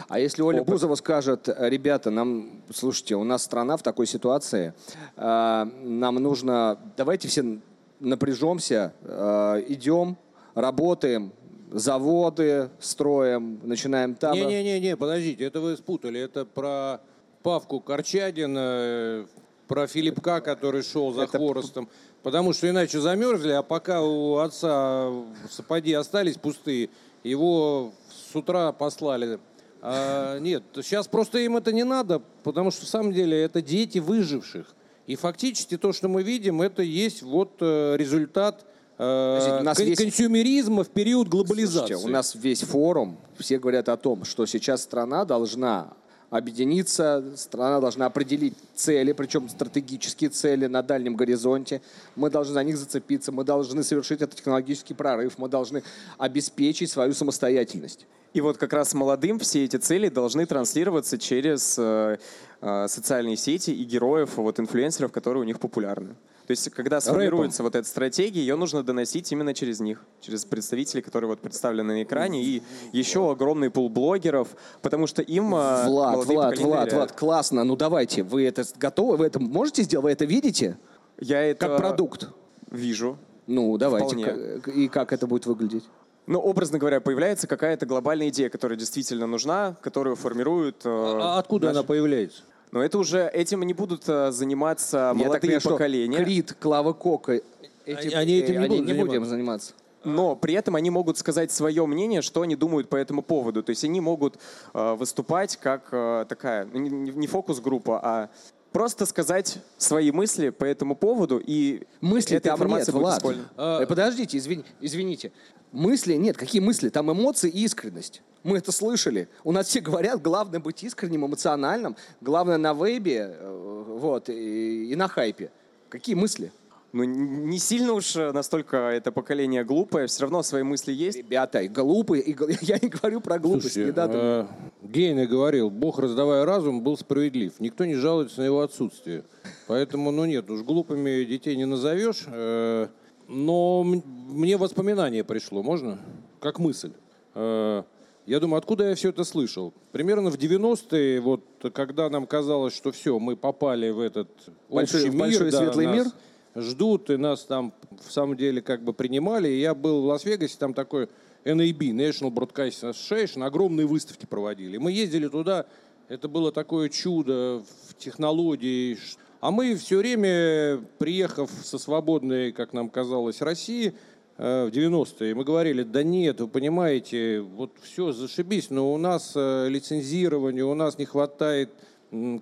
[0.09, 0.75] А если Оля Опыт.
[0.75, 4.75] Бузова скажет, ребята, нам, слушайте, у нас страна в такой ситуации,
[5.17, 7.61] э, нам нужно, давайте все
[8.01, 10.17] напряжемся, э, идем,
[10.55, 11.33] работаем,
[11.71, 14.35] заводы строим, начинаем там.
[14.35, 16.21] Не-не-не, подождите, это вы спутали.
[16.21, 17.01] Это про
[17.43, 19.27] Павку Корчадина,
[19.69, 21.89] про Филипка, который шел за хворостом.
[22.23, 25.11] Потому что иначе замерзли, а пока у отца
[25.51, 26.91] сапоги остались пустые,
[27.25, 27.93] его
[28.31, 29.39] с утра послали.
[29.83, 33.99] А, нет, сейчас просто им это не надо, потому что в самом деле это дети
[33.99, 34.67] выживших.
[35.07, 38.65] И фактически то, что мы видим, это есть вот э, результат
[38.99, 41.95] э, Подождите, у нас кон- есть- консюмеризма в период глобализации.
[41.95, 45.95] Слушайте, у нас весь форум, все говорят о том, что сейчас страна должна
[46.31, 51.83] объединиться, страна должна определить цели, причем стратегические цели на дальнем горизонте.
[52.17, 55.83] Мы должны за них зацепиться, мы должны совершить этот технологический прорыв, мы должны
[56.19, 58.07] обеспечить свою самостоятельность.
[58.33, 62.19] И вот как раз молодым все эти цели должны транслироваться через э,
[62.61, 66.15] э, социальные сети и героев, вот инфлюенсеров, которые у них популярны.
[66.51, 71.01] То есть, когда сформируется вот эта стратегия, ее нужно доносить именно через них, через представителей,
[71.01, 72.61] которые вот представлены на экране, и
[72.91, 74.49] еще огромный пул блогеров,
[74.83, 76.93] потому что им э, Влад, Влад, Влад.
[76.93, 77.63] Влад, классно.
[77.63, 80.77] Ну давайте, вы это готовы, вы это можете сделать, вы это видите?
[81.21, 82.29] Я это Как продукт.
[82.69, 83.17] вижу.
[83.47, 84.09] Ну, давайте.
[84.09, 84.61] Вполне.
[84.75, 85.85] И как это будет выглядеть?
[86.27, 90.83] Ну, образно говоря, появляется какая-то глобальная идея, которая действительно нужна, которую формируют...
[90.85, 90.89] э,
[91.23, 92.43] А откуда наши- она появляется?
[92.73, 96.19] Но это уже этим не будут э, заниматься Я так молодые понимаю, что поколения.
[96.25, 97.41] Крит, Клава Кока,
[97.85, 99.73] этим, Они этим не они будут не будем заниматься.
[100.05, 103.63] Но при этом они могут сказать свое мнение, что они думают по этому поводу.
[103.63, 104.39] То есть они могут
[104.73, 108.31] э, выступать как э, такая, ну, не, не- фокус-группа, а
[108.73, 113.19] просто сказать свои мысли по этому поводу, и Мысли эта там нет, информация будет Влад.
[113.19, 113.51] использована.
[113.83, 115.33] Э, Подождите, извини- извините.
[115.73, 116.37] Мысли нет.
[116.37, 116.89] Какие мысли?
[116.89, 118.23] Там эмоции и искренность.
[118.43, 119.29] Мы это слышали.
[119.45, 121.97] У нас все говорят, главное быть искренним, эмоциональным.
[122.21, 125.51] Главное на вебе э, вот, и, и на хайпе.
[125.89, 126.51] Какие мысли?
[126.93, 131.19] Ну, не сильно уж э, настолько это поколение глупое, все равно свои мысли есть.
[131.19, 133.75] Ребята, и глупые, и я не говорю про глупость.
[133.75, 134.49] Слушайте, не надо.
[134.83, 137.61] э, Гейне говорил, Бог, раздавая разум, был справедлив.
[137.61, 139.25] Никто не жалуется на его отсутствие.
[139.69, 142.25] Поэтому, ну нет, уж глупыми детей не назовешь.
[142.27, 142.89] э,
[143.29, 145.99] Но мне воспоминание пришло, можно?
[146.41, 146.93] Как мысль.
[147.35, 147.85] Э,
[148.27, 149.73] Я думаю, откуда я все это слышал?
[149.93, 154.29] Примерно в 90-е, вот, когда нам казалось, что все, мы попали в этот
[154.69, 156.07] Большой- общий мир, большой да, светлый мир?
[156.55, 157.73] ждут, и нас там
[158.07, 159.49] в самом деле как бы принимали.
[159.49, 161.09] И я был в Лас-Вегасе, там такой
[161.45, 164.77] NAB, National Broadcasting Association, огромные выставки проводили.
[164.77, 165.67] Мы ездили туда,
[166.09, 168.99] это было такое чудо в технологии.
[169.41, 173.95] А мы все время, приехав со свободной, как нам казалось, России,
[174.41, 179.69] в 90-е, мы говорили, да нет, вы понимаете, вот все, зашибись, но у нас э,
[179.69, 181.69] лицензирование, у нас не хватает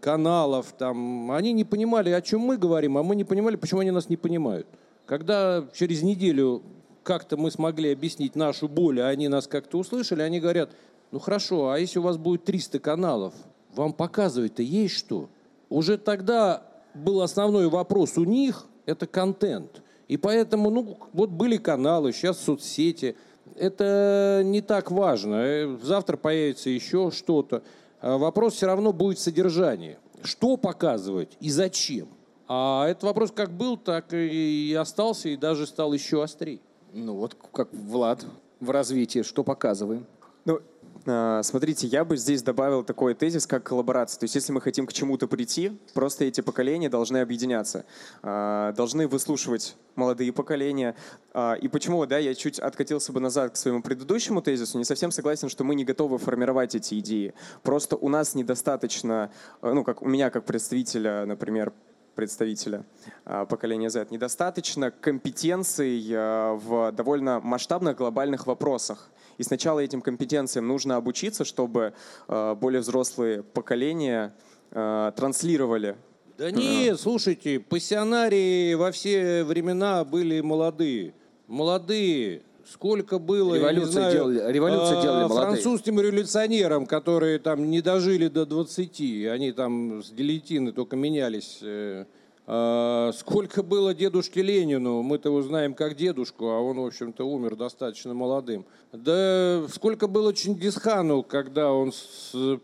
[0.01, 3.91] каналов, там, они не понимали, о чем мы говорим, а мы не понимали, почему они
[3.91, 4.69] нас не понимают.
[5.07, 6.63] Когда через неделю
[7.03, 10.71] как-то мы смогли объяснить нашу боль, а они нас как-то услышали, они говорят,
[11.11, 13.35] ну хорошо, а если у вас будет 300 каналов,
[13.75, 15.29] вам показывать-то есть что?
[15.69, 16.63] Уже тогда
[16.95, 19.83] был основной вопрос у них, это контент.
[20.09, 23.17] И поэтому, ну, вот были каналы, сейчас соцсети.
[23.57, 25.35] Это не так важно.
[25.37, 27.63] Э, Завтра появится еще что-то.
[28.01, 29.99] э, вопрос все равно будет содержание.
[30.23, 32.09] Что показывать и зачем?
[32.49, 36.61] А этот вопрос как был, так и остался, и даже стал еще острее.
[36.95, 38.25] Ну вот как Влад
[38.61, 40.07] в развитии, что показываем?
[41.07, 44.21] А, Смотрите, я бы здесь добавил такой тезис, как коллаборация.
[44.21, 47.85] То есть, если мы хотим к чему-то прийти, просто эти поколения должны объединяться,
[48.23, 50.95] а, должны выслушивать молодые поколения.
[51.33, 55.11] А, И почему, да, я чуть откатился бы назад к своему предыдущему тезису, не совсем
[55.11, 57.35] согласен, что мы не готовы формировать эти идеи.
[57.63, 59.31] Просто у нас недостаточно,
[59.63, 61.73] ну, как у меня как представителя, например,
[62.15, 62.85] представителя
[63.25, 69.09] поколения Z, недостаточно компетенций в довольно масштабных глобальных вопросах.
[69.39, 71.95] И сначала этим компетенциям нужно обучиться, чтобы
[72.27, 74.35] а, более взрослые поколения
[74.73, 75.97] а, транслировали
[76.37, 81.15] Да нет, слушайте, пассионарии во все времена были молодые.
[81.47, 82.43] Молодые.
[82.71, 85.47] Сколько было, я не Революцию знаю, делали- революцию а, делали молодые.
[85.53, 91.61] французским революционерам, которые там не дожили до 20, они там с гильотины только менялись.
[92.49, 97.25] Э, а, Сколько было дедушке Ленину, мы-то его знаем как дедушку, а он, в общем-то,
[97.25, 98.65] умер достаточно молодым.
[98.93, 101.93] Да сколько было Чингисхану, когда он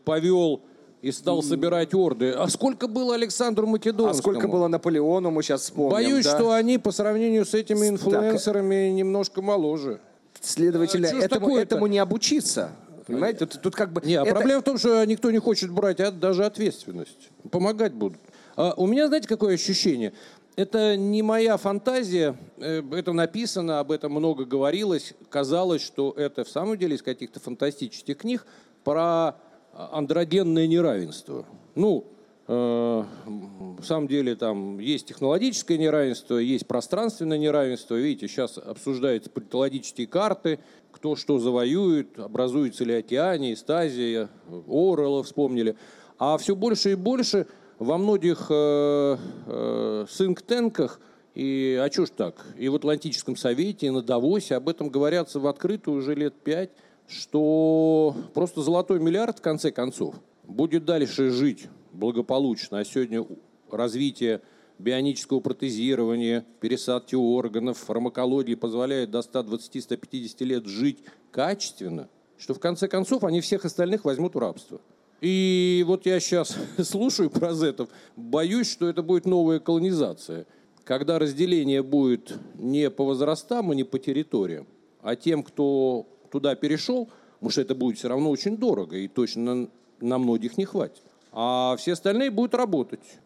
[0.04, 0.62] повел
[1.02, 2.30] и стал собирать орды.
[2.30, 4.10] А сколько было Александру Македонскому?
[4.10, 5.92] А сколько было Наполеону, мы сейчас вспомним.
[5.92, 6.34] Боюсь, да?
[6.34, 10.00] что они по сравнению с этими инфлюенсерами немножко моложе.
[10.40, 11.74] Следовательно, А этому, такое-то?
[11.74, 12.70] этому не обучиться.
[13.06, 14.00] Понимаете, тут, тут как бы...
[14.04, 17.28] Не, а это- проблема в том, что никто не хочет брать от- даже ответственность.
[17.50, 18.18] Помогать будут.
[18.56, 20.12] А у меня, знаете, какое ощущение?
[20.56, 25.14] Это не моя фантазия, э, это написано, об этом много говорилось.
[25.28, 28.46] Казалось, что это в самом деле из каких-то фантастических книг
[28.84, 29.34] про
[29.72, 31.44] андрогенное неравенство.
[31.74, 32.06] Ну,
[32.46, 37.96] э, в самом деле там есть технологическое неравенство, есть пространственное неравенство.
[37.96, 40.60] Видите, сейчас обсуждаются политологические карты,
[40.92, 44.28] кто что завоюет, образуется ли Океания, Стазия,
[44.68, 45.74] Орелла вспомнили.
[46.16, 47.48] А все больше и больше
[47.84, 49.16] во многих э,
[49.46, 51.00] э, think-тэнках
[51.34, 55.40] и, а что ж так, и в Атлантическом совете, и на Давосе об этом говорятся
[55.40, 56.70] в открытую уже лет пять,
[57.06, 62.78] что просто золотой миллиард в конце концов будет дальше жить благополучно.
[62.78, 63.26] А сегодня
[63.70, 64.40] развитие
[64.78, 70.98] бионического протезирования, пересадки органов, фармакологии позволяет до 120-150 лет жить
[71.30, 74.80] качественно, что в конце концов они всех остальных возьмут в рабство.
[75.20, 80.46] И вот я сейчас слушаю про зетов, боюсь, что это будет новая колонизация,
[80.84, 84.66] когда разделение будет не по возрастам и не по территориям,
[85.02, 89.54] а тем, кто туда перешел, потому что это будет все равно очень дорого и точно
[89.54, 89.68] на,
[90.00, 91.02] на многих не хватит.
[91.32, 93.18] А все остальные будут работать.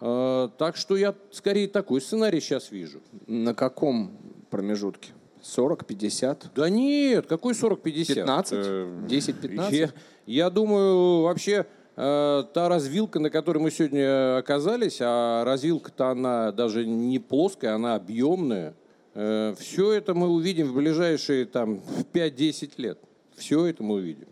[0.00, 3.00] Э, Так что я скорее такой сценарий сейчас вижу.
[3.26, 4.10] На каком
[4.50, 5.12] промежутке?
[5.44, 8.14] 40, 50, Да нет, какой 40-50?
[8.14, 9.72] 15, Э, 10, 15?
[9.74, 9.90] Я,
[10.26, 16.86] я думаю, вообще э, та развилка, на которой мы сегодня оказались, а развилка-то она даже
[16.86, 18.74] не плоская, она объемная.
[19.14, 21.80] все это мы увидим в ближайшие там
[22.12, 22.98] 5-10 лет.
[23.36, 24.26] Все это мы увидим.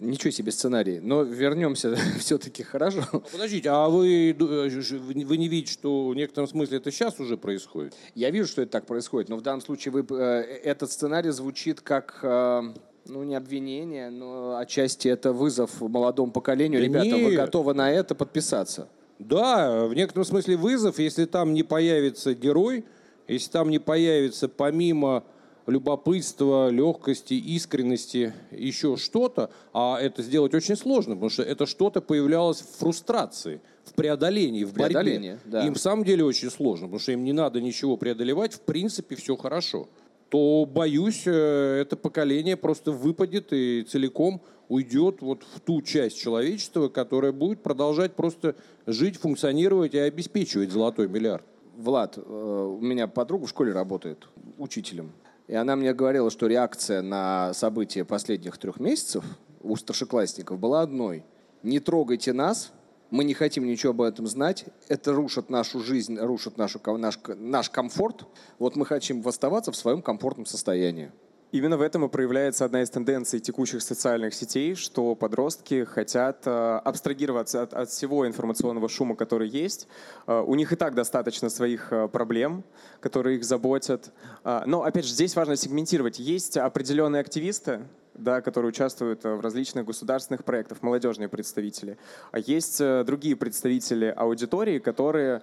[0.00, 0.98] Ничего себе сценарий.
[1.00, 3.04] Но вернемся все-таки хорошо.
[3.30, 7.36] Подождите, а вы, э, вы вы не видите, что в некотором смысле это сейчас уже
[7.36, 7.94] происходит?
[8.16, 11.80] Я вижу, что это так происходит, но в данном случае вы, э, этот сценарий звучит
[11.82, 12.62] как, э,
[13.06, 16.80] ну, не обвинение, но отчасти это вызов молодому поколению.
[16.80, 17.36] Да Ребята, вы нет.
[17.36, 18.88] готовы на это подписаться?
[19.20, 22.84] Да, в некотором смысле вызов, если там не появится герой,
[23.28, 25.22] если там не появится помимо
[25.70, 32.60] любопытства, легкости, искренности еще что-то, а это сделать очень сложно, потому что это что-то появлялось
[32.60, 34.94] в фрустрации, в преодолении, в борьбе.
[34.94, 35.66] Преодолении, да.
[35.66, 39.16] Им в самом деле очень сложно, потому что им не надо ничего преодолевать, в принципе
[39.16, 39.88] все хорошо.
[40.28, 46.88] То, боюсь, э, это поколение просто выпадет и целиком уйдет вот в ту часть человечества,
[46.88, 48.54] которая будет продолжать просто
[48.86, 51.44] жить, функционировать и обеспечивать золотой миллиард.
[51.76, 54.28] Влад, э, у меня подруга в школе работает
[54.58, 55.12] учителем.
[55.50, 59.24] И она мне говорила, что реакция на события последних трех месяцев
[59.60, 61.24] у старшеклассников была одной.
[61.64, 62.70] Не трогайте нас,
[63.10, 67.68] мы не хотим ничего об этом знать, это рушит нашу жизнь, рушит нашу, наш, наш
[67.68, 68.26] комфорт.
[68.60, 71.10] Вот мы хотим оставаться в своем комфортном состоянии.
[71.52, 76.50] Именно в этом и проявляется одна из тенденций текущих социальных сетей, что подростки хотят э,
[76.84, 79.88] абстрагироваться от, от всего информационного шума, который есть.
[80.28, 82.62] Э, у них и так достаточно своих э, проблем,
[83.00, 84.12] которые их заботят.
[84.44, 86.20] Но, опять же, здесь важно сегментировать.
[86.20, 87.80] Есть определенные активисты,
[88.14, 91.98] да, которые участвуют в различных государственных проектах, молодежные представители.
[92.30, 95.42] А есть другие представители аудитории, которые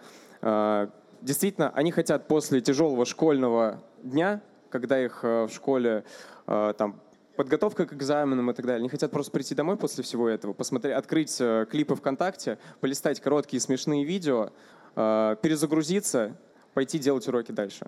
[1.21, 4.41] действительно, они хотят после тяжелого школьного дня
[4.79, 6.03] когда их э, в школе
[6.45, 6.99] э, там
[7.35, 8.79] подготовка к экзаменам и так далее.
[8.79, 13.59] Они хотят просто прийти домой после всего этого, посмотреть, открыть э, клипы ВКонтакте, полистать короткие
[13.59, 14.51] смешные видео,
[14.95, 16.35] перезагрузиться,
[16.73, 17.87] пойти делать уроки дальше.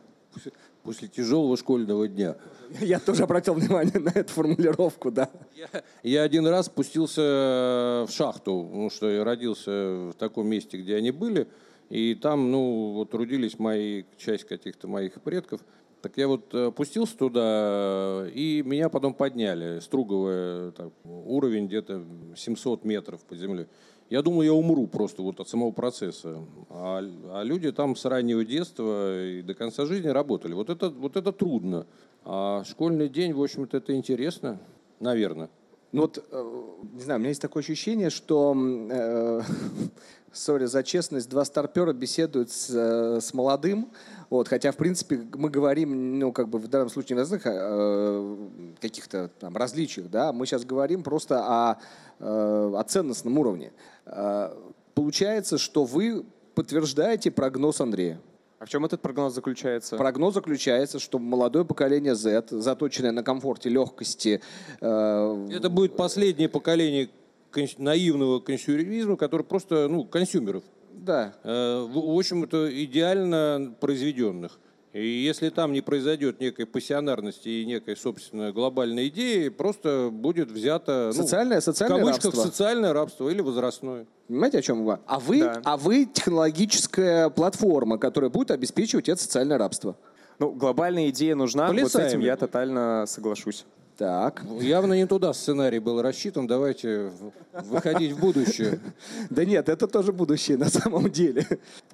[0.83, 2.35] После тяжелого школьного дня.
[2.79, 5.27] Я тоже обратил внимание на эту формулировку, да.
[5.55, 5.67] Я,
[6.03, 9.71] я один раз спустился в шахту, потому что я родился
[10.11, 11.47] в таком месте, где они были,
[11.89, 15.61] и там, ну, вот трудились мои, часть каких-то моих предков–
[16.01, 19.79] так я вот э, опустился туда, и меня потом подняли.
[19.79, 22.03] Струговый так, уровень где-то
[22.35, 23.67] 700 метров по земле.
[24.09, 26.43] Я думал, я умру просто вот от самого процесса.
[26.69, 26.99] А,
[27.31, 30.53] а люди там с раннего детства и до конца жизни работали.
[30.53, 31.85] Вот это, вот это трудно.
[32.25, 34.59] А школьный день, в общем-то, это интересно,
[34.99, 35.49] наверное.
[35.91, 36.61] Ну вот, э,
[36.93, 39.41] не знаю, у меня есть такое ощущение, что, э,
[40.39, 43.91] сори за честность, два старпера беседуют с, э, с молодым,
[44.29, 48.37] вот, хотя, в принципе, мы говорим, ну, как бы в данном случае не о э,
[48.79, 51.77] каких-то там различиях, да, мы сейчас говорим просто о,
[52.19, 53.71] э, о ценностном уровне.
[54.05, 54.53] Э,
[54.93, 56.25] получается, что вы
[56.55, 58.19] подтверждаете прогноз Андрея.
[58.59, 59.95] А в чем этот прогноз заключается?
[59.95, 64.41] Прогноз заключается, что молодое поколение Z, заточенное на комфорте, легкости...
[64.81, 65.47] Э...
[65.49, 67.09] Это будет последнее поколение
[67.77, 70.63] наивного консюмеризма, который просто, ну, консюмеров.
[70.93, 71.33] Да.
[71.43, 74.59] Э, в общем, это идеально произведенных.
[74.91, 81.11] И если там не произойдет некой пассионарности и некой, собственно, глобальной идеи, просто будет взято...
[81.13, 82.43] Социальное, ну, социальное в кавычках, рабство.
[82.43, 84.07] социальное рабство или возрастное.
[84.27, 84.97] Понимаете, о чем вы?
[85.05, 85.61] А вы, да.
[85.63, 89.95] а вы технологическая платформа, которая будет обеспечивать это социальное рабство.
[90.39, 91.83] Ну, глобальная идея нужна, Полисаем.
[91.83, 93.65] вот с этим я тотально соглашусь.
[93.99, 94.43] Так.
[94.61, 96.47] Явно не туда сценарий был рассчитан.
[96.47, 97.11] Давайте
[97.51, 98.79] выходить в будущее.
[99.29, 101.45] Да нет, это тоже будущее на самом деле.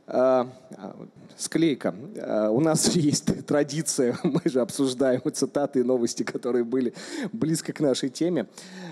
[0.05, 0.47] А,
[0.77, 0.95] а,
[1.35, 1.95] склейка.
[2.21, 6.93] А, у нас есть традиция, мы же обсуждаем цитаты и новости, которые были
[7.33, 8.45] близко к нашей теме.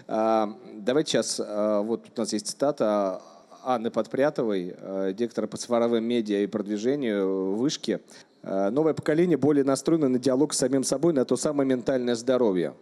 [0.07, 3.21] Давайте сейчас, вот у нас есть цитата
[3.63, 4.75] Анны Подпрятовой,
[5.13, 7.99] директора по цифровым медиа и продвижению Вышки.
[8.41, 12.73] Новое поколение более настроено на диалог с самим собой, на то самое ментальное здоровье.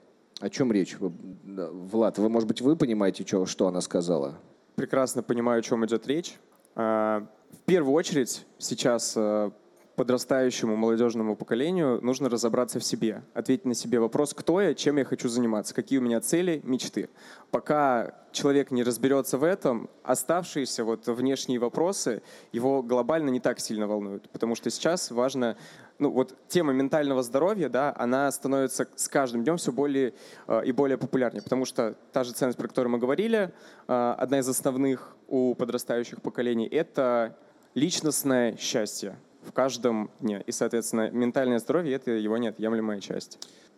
[0.42, 0.98] О чем речь?
[1.00, 4.40] Влад, вы, может быть, вы понимаете, что, что она сказала?
[4.76, 6.36] Прекрасно понимаю, о чем идет речь.
[6.74, 9.52] А, в первую очередь сейчас а,
[9.96, 15.06] подрастающему молодежному поколению нужно разобраться в себе, ответить на себе вопрос, кто я, чем я
[15.06, 17.10] хочу заниматься, какие у меня цели, мечты.
[17.52, 23.86] Пока человек не разберется в этом, оставшиеся вот внешние вопросы его глобально не так сильно
[23.86, 25.56] волнуют, потому что сейчас важно
[26.02, 30.14] ну, вот тема ментального здоровья, да, она становится с каждым днем все более
[30.48, 33.54] э, и более популярнее, потому что та же ценность, про которую мы говорили,
[33.88, 37.38] э, одна из основных у подрастающих поколений, это
[37.76, 40.44] личностное счастье в каждом дне.
[40.48, 43.38] И, соответственно, ментальное здоровье– это его неотъемлемая часть.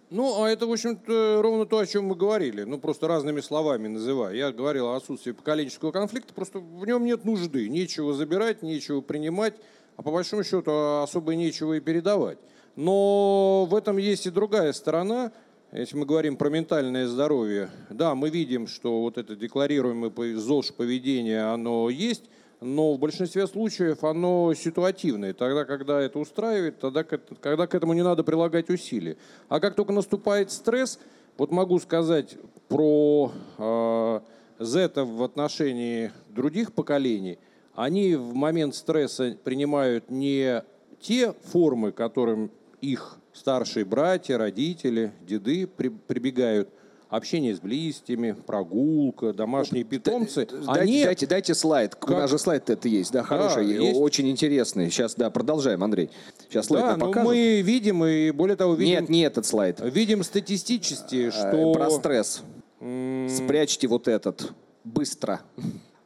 [0.10, 2.64] Ну, а это, в общем-то, ровно то, о чем мы говорили.
[2.64, 4.36] Ну, просто разными словами называя.
[4.36, 7.68] Я говорил о отсутствии поколенческого конфликта, просто в нем нет нужды.
[7.68, 9.56] Нечего забирать, нечего принимать,
[9.96, 12.38] а по большому счету особо нечего и передавать.
[12.76, 15.32] Но в этом есть и другая сторона.
[15.72, 21.44] Если мы говорим про ментальное здоровье, да, мы видим, что вот это декларируемое ЗОЖ поведение,
[21.44, 22.24] оно есть–
[22.64, 25.34] но в большинстве случаев оно ситуативное.
[25.34, 29.18] Тогда, когда это устраивает, тогда, когда к этому не надо прилагать усилия.
[29.50, 31.00] А как только наступает стресс,
[31.38, 32.38] вот могу сказать
[32.70, 34.20] про э,
[34.60, 37.38] Z в отношении других поколений,
[37.76, 40.64] они в момент стресса принимают не
[41.00, 42.52] те формы, которым
[42.82, 46.70] их старшие братья, родители, деды прибегают–
[47.16, 50.48] общение с близкими, прогулка, домашние питомцы.
[50.48, 51.04] Дайте, они...
[51.04, 51.96] дайте, дайте слайд.
[51.96, 52.10] Как...
[52.10, 54.00] У нас же слайд это есть, да, хороший, да, есть.
[54.00, 54.90] очень интересный.
[54.90, 56.10] Сейчас, да, продолжаем, Андрей.
[56.50, 57.30] Сейчас слайд да, нам покажут.
[57.30, 59.02] мы видим, и более того, видим...
[59.02, 59.80] Нет, не этот слайд.
[59.82, 61.74] Видим статистически, э, что...
[61.74, 62.42] Про стресс.
[62.80, 64.52] Спрячьте вот этот.
[64.84, 65.42] Быстро.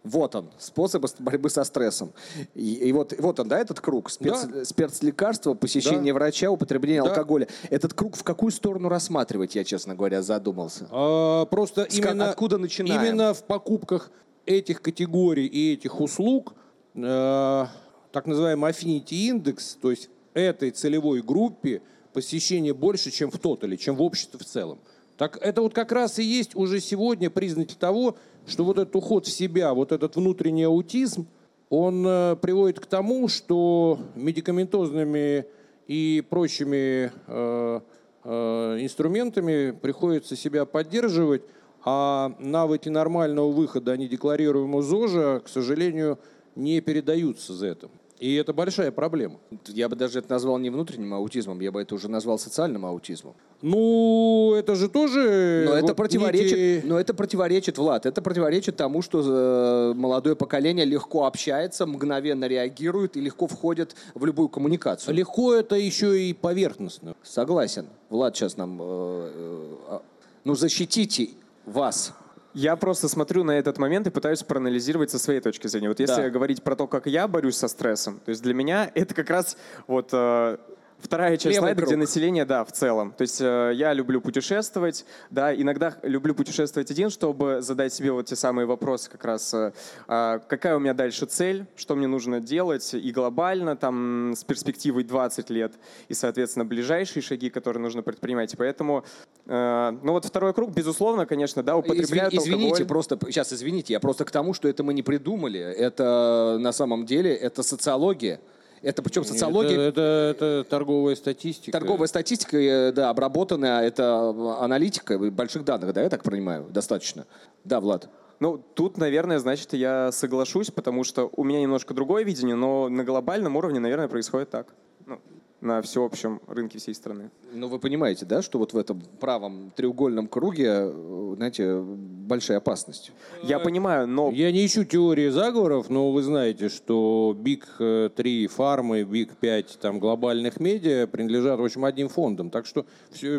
[0.07, 2.13] Вот он, способ борьбы со стрессом.
[2.55, 4.09] И, и вот, вот он, да, этот круг.
[4.09, 4.65] Спец, да.
[4.65, 6.19] Спецлекарства, посещение да.
[6.19, 7.09] врача, употребление да.
[7.09, 7.47] алкоголя.
[7.69, 10.87] Этот круг в какую сторону рассматривать, я, честно говоря, задумался.
[10.91, 13.01] А, просто С, именно, откуда начинаем?
[13.01, 14.11] Именно в покупках
[14.45, 16.53] этих категорий и этих услуг
[16.95, 17.65] э,
[18.11, 21.81] так называемый affinity индекс, то есть этой целевой группе
[22.13, 24.79] посещение больше, чем в тотале, чем в обществе в целом.
[25.17, 28.17] Так это вот как раз и есть уже сегодня признаки того,
[28.47, 31.27] что вот этот уход в себя, вот этот внутренний аутизм,
[31.69, 35.45] он э, приводит к тому, что медикаментозными
[35.87, 37.81] и прочими э,
[38.23, 41.41] э, инструментами приходится себя поддерживать,
[41.83, 46.17] а навыки нормального выхода, они декларируемого ЗОЖа, к сожалению,
[46.55, 47.89] не передаются за это.
[48.19, 49.39] И это большая проблема.
[49.67, 53.35] Я бы даже это назвал не внутренним аутизмом, я бы это уже назвал социальным аутизмом.
[53.61, 55.65] Ну, это же тоже...
[55.67, 60.35] Но это вот противоречит, некие- но это противоречит, Влад, это противоречит тому, что э, молодое
[60.35, 65.13] поколение легко общается, мгновенно реагирует и легко входит в любую коммуникацию.
[65.13, 67.15] Легко это еще и поверхностно.
[67.23, 67.85] Согласен.
[68.09, 68.79] Влад сейчас нам...
[68.81, 70.01] э, э, а,
[70.43, 71.29] ну, защитите
[71.65, 72.13] вас.
[72.53, 75.89] Я просто смотрю на этот момент и пытаюсь проанализировать со своей точки зрения.
[75.89, 76.29] Вот если Да.
[76.29, 79.57] говорить про то, как я борюсь со стрессом, то есть для меня это как раз
[79.87, 80.57] вот э,
[80.99, 83.13] вторая часть Левый слайда, где население, да, в целом.
[83.17, 88.25] То есть э, я люблю путешествовать, да, иногда люблю путешествовать один, чтобы задать себе вот
[88.25, 89.71] те самые вопросы как раз, э,
[90.07, 95.03] а, какая у меня дальше цель, что мне нужно делать и глобально, там, с перспективой
[95.03, 95.73] 20 лет,
[96.07, 98.55] и, соответственно, ближайшие шаги, которые нужно предпринимать.
[98.57, 99.03] Поэтому,
[99.45, 102.87] э, ну вот второй круг, безусловно, конечно, да, употребляют Изви- извините, алкоголь.
[102.87, 105.59] просто сейчас извините, я просто к тому, что это мы не придумали.
[105.59, 108.39] Это на самом деле это социология.
[108.81, 111.71] Это причем социология, Это, это, это торговая статистика.
[111.71, 117.25] торговая статистика, э, да, обработанная, это аналитика больших данных, да, я так понимаю, достаточно.
[117.63, 118.09] Да, Влад.
[118.39, 123.03] Ну, тут, наверное, значит, я соглашусь, потому что у меня немножко другое видение, но на
[123.03, 124.75] глобальном уровне, наверное, происходит так.
[125.05, 125.19] Ну,
[125.61, 127.31] на всеобщем рынке всей страны.
[127.51, 133.11] Ну, вы понимаете, да, что вот в этом правом треугольном круге, э, знаете, большая опасность.
[133.43, 137.63] Я понимаю, но Я не ищу теории заговоров, но вы знаете, что Big
[138.09, 142.49] 3 фармы, Big 5 там, глобальных медиа принадлежат, в общем, одним фондам.
[142.49, 143.37] Так что все,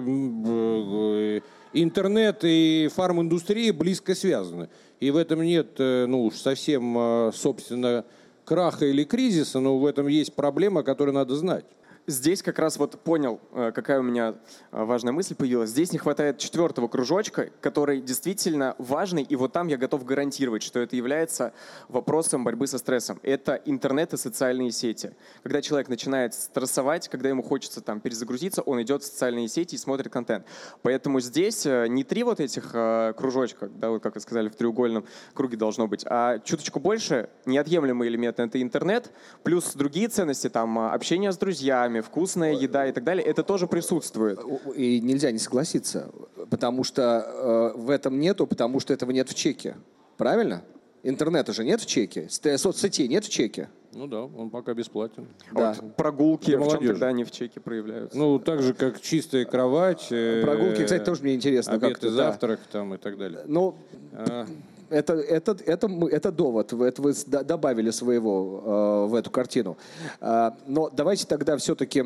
[1.73, 4.69] интернет и фарм-индустрия близко связаны.
[5.01, 8.05] И в этом нет, э, ну уж совсем, э, собственно,
[8.45, 11.64] краха или кризиса, но в этом есть проблема, которую надо знать.
[12.09, 14.35] Здесь как раз вот понял, э, какая у меня
[14.73, 15.71] э, важная мысль появилась.
[15.71, 20.81] Здесь не хватает четвертого кружочка, который действительно важный, и вот там я готов гарантировать, что
[20.81, 21.53] это является
[21.89, 23.21] вопросом борьбы со стрессом.
[23.23, 25.15] Это интернет и социальные сети.
[25.43, 29.79] Когда человек начинает стрессовать, когда ему хочется там перезагрузиться, он идет в социальные сети и
[29.79, 30.47] смотрит контент.
[30.83, 32.75] Поэтому здесь э, не три вот этих
[33.17, 35.05] кружочка, да, вот как вы сказали, в треугольном
[35.35, 39.11] круге должно быть, а чуточку больше неотъемлемый элемент— это интернет,
[39.43, 44.38] плюс другие ценности, там общение с друзьями, вкусная еда и так далее, это тоже присутствует.
[44.74, 46.11] И нельзя не согласиться,
[46.51, 49.76] потому что э, в этом нету, потому что этого нет в чеке.
[50.16, 50.62] Правильно?
[51.03, 53.68] Интернета же нет в чеке, ст- соцсетей нет в чеке.
[53.94, 55.26] Ну да, он пока бесплатен.
[55.53, 55.74] Да.
[55.80, 58.18] Вот прогулки, Для в чем тогда они в чеке проявляются?
[58.18, 60.09] Ну, так же, как чистая кровать.
[60.11, 61.74] э, Прогулки, кстати, тоже мне интересно.
[61.74, 62.11] Обед и да.
[62.11, 63.42] завтрак там и так далее.
[63.46, 63.74] Ну,
[64.12, 64.46] А,
[64.91, 69.76] это, это, это, это довод, это вы добавили своего э, в эту картину.
[70.20, 72.05] А, но давайте тогда все-таки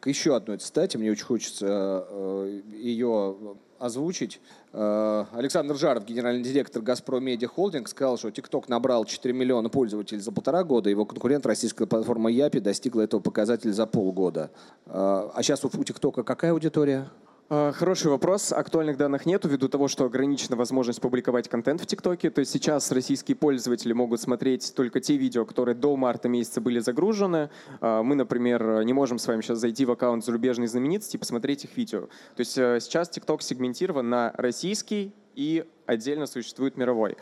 [0.00, 4.40] к еще одной цитате, мне очень хочется э, ее озвучить.
[4.72, 10.20] Э, Александр Жаров, генеральный директор «Газпром Медиа Холдинг», сказал, что TikTok набрал 4 миллиона пользователей
[10.20, 14.50] за полтора года, его конкурент, российская платформа Япи, достигла этого показателя за полгода.
[14.86, 17.08] Э, а сейчас у TikTok какая аудитория?
[17.50, 18.52] А, Хороший вопрос.
[18.52, 22.30] Актуальных данных нету ввиду того, что ограничена возможность публиковать контент в ТикТоке.
[22.30, 26.78] То есть сейчас российские пользователи могут смотреть только те видео, которые до марта месяца были
[26.78, 27.50] загружены.
[27.80, 31.64] А, Мы, например, не можем с вами сейчас зайти в аккаунт зарубежной знаменитости и посмотреть
[31.64, 32.02] их видео.
[32.36, 37.16] То есть э, сейчас ТикТок сегментирован на российский и отдельно существует мировой.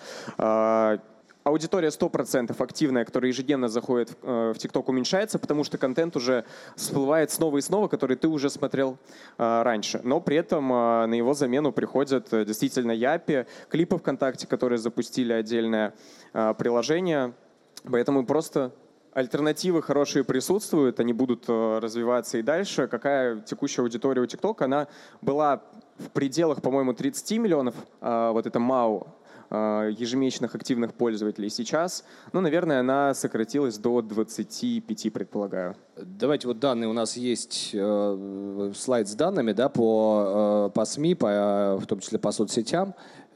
[1.45, 6.45] Аудитория 100% активная, которая ежедневно заходит в э, в ТикТок, уменьшается, потому что контент уже
[6.77, 8.97] всплывает снова и снова, который ты уже смотрел
[9.39, 10.01] э, раньше.
[10.05, 15.95] Но при этом э, на его замену приходят действительно Япи, клипы ВКонтакте, которые запустили отдельное
[16.33, 17.35] приложение.
[17.85, 18.73] Поэтому просто
[19.13, 22.87] альтернативы хорошие присутствуют, они будут развиваться и дальше.
[22.87, 24.67] Какая текущая аудитория у ТикТока?
[24.67, 24.87] Она
[25.21, 25.63] была
[25.99, 29.09] в пределах, по-моему, 30 миллионов, вот это МАУ,
[29.53, 31.51] ежемесячных активных пользователей.
[31.51, 35.77] Сейчас, ну, наверное, она сократилась до 25, предполагаю.
[35.97, 41.15] Давайте вот данные у нас есть, э, слайд с данными, да, по, э, по СМИ,
[41.15, 42.95] по, э, в том числе по соцсетям.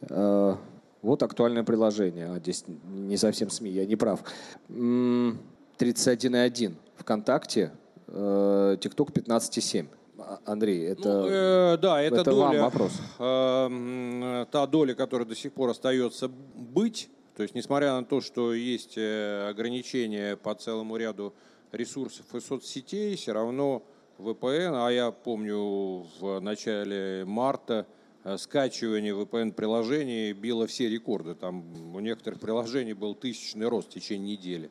[0.08, 0.54] Э,
[1.02, 2.26] вот актуальное приложение.
[2.26, 4.20] А, здесь не совсем СМИ, я не прав.
[4.68, 5.38] М,
[5.78, 7.72] 31,1 ВКонтакте,
[8.08, 9.88] э, ТикТок 15,7.
[10.28, 11.08] А, Андрей, это...
[11.08, 12.92] Ну, э, да, это, это доля, вам вопрос.
[13.20, 18.20] э, м, та доля, которая до сих пор остается быть, то есть несмотря на то,
[18.20, 21.32] что есть э, ограничения по целому ряду
[21.70, 23.84] ресурсов и соцсетей, все равно
[24.18, 27.86] VPN, а я помню в начале марта
[28.24, 31.36] э, скачивание VPN-приложений било все рекорды.
[31.36, 34.70] Там у некоторых приложений был тысячный рост в течение недели.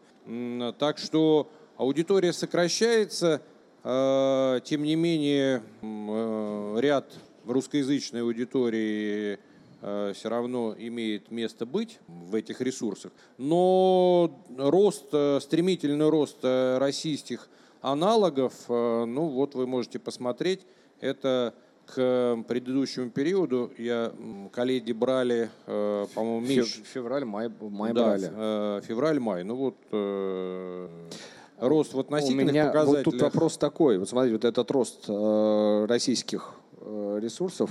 [0.79, 3.54] Так что аудитория сокращается, Э,
[3.85, 7.13] Тем не менее, э, ряд
[7.45, 9.37] русскоязычной аудитории
[9.81, 13.11] э, все равно имеет место быть в этих ресурсах.
[13.37, 17.47] Но рост, э, стремительный рост э, российских
[17.81, 20.61] аналогов, э, ну вот вы можете посмотреть,
[20.99, 21.53] это
[21.85, 24.11] к предыдущему периоду я
[24.51, 26.81] коллеги брали, э, по-моему, меньше.
[26.91, 28.31] Февраль, май, май да, брали.
[28.33, 29.43] э, февраль-май.
[29.43, 30.87] Ну вот э,
[31.59, 33.03] рост в У относительных меня вот показателях.
[33.05, 33.97] тут вопрос такой.
[33.97, 37.69] Вот смотрите, вот этот рост э, российских э, ресурсов.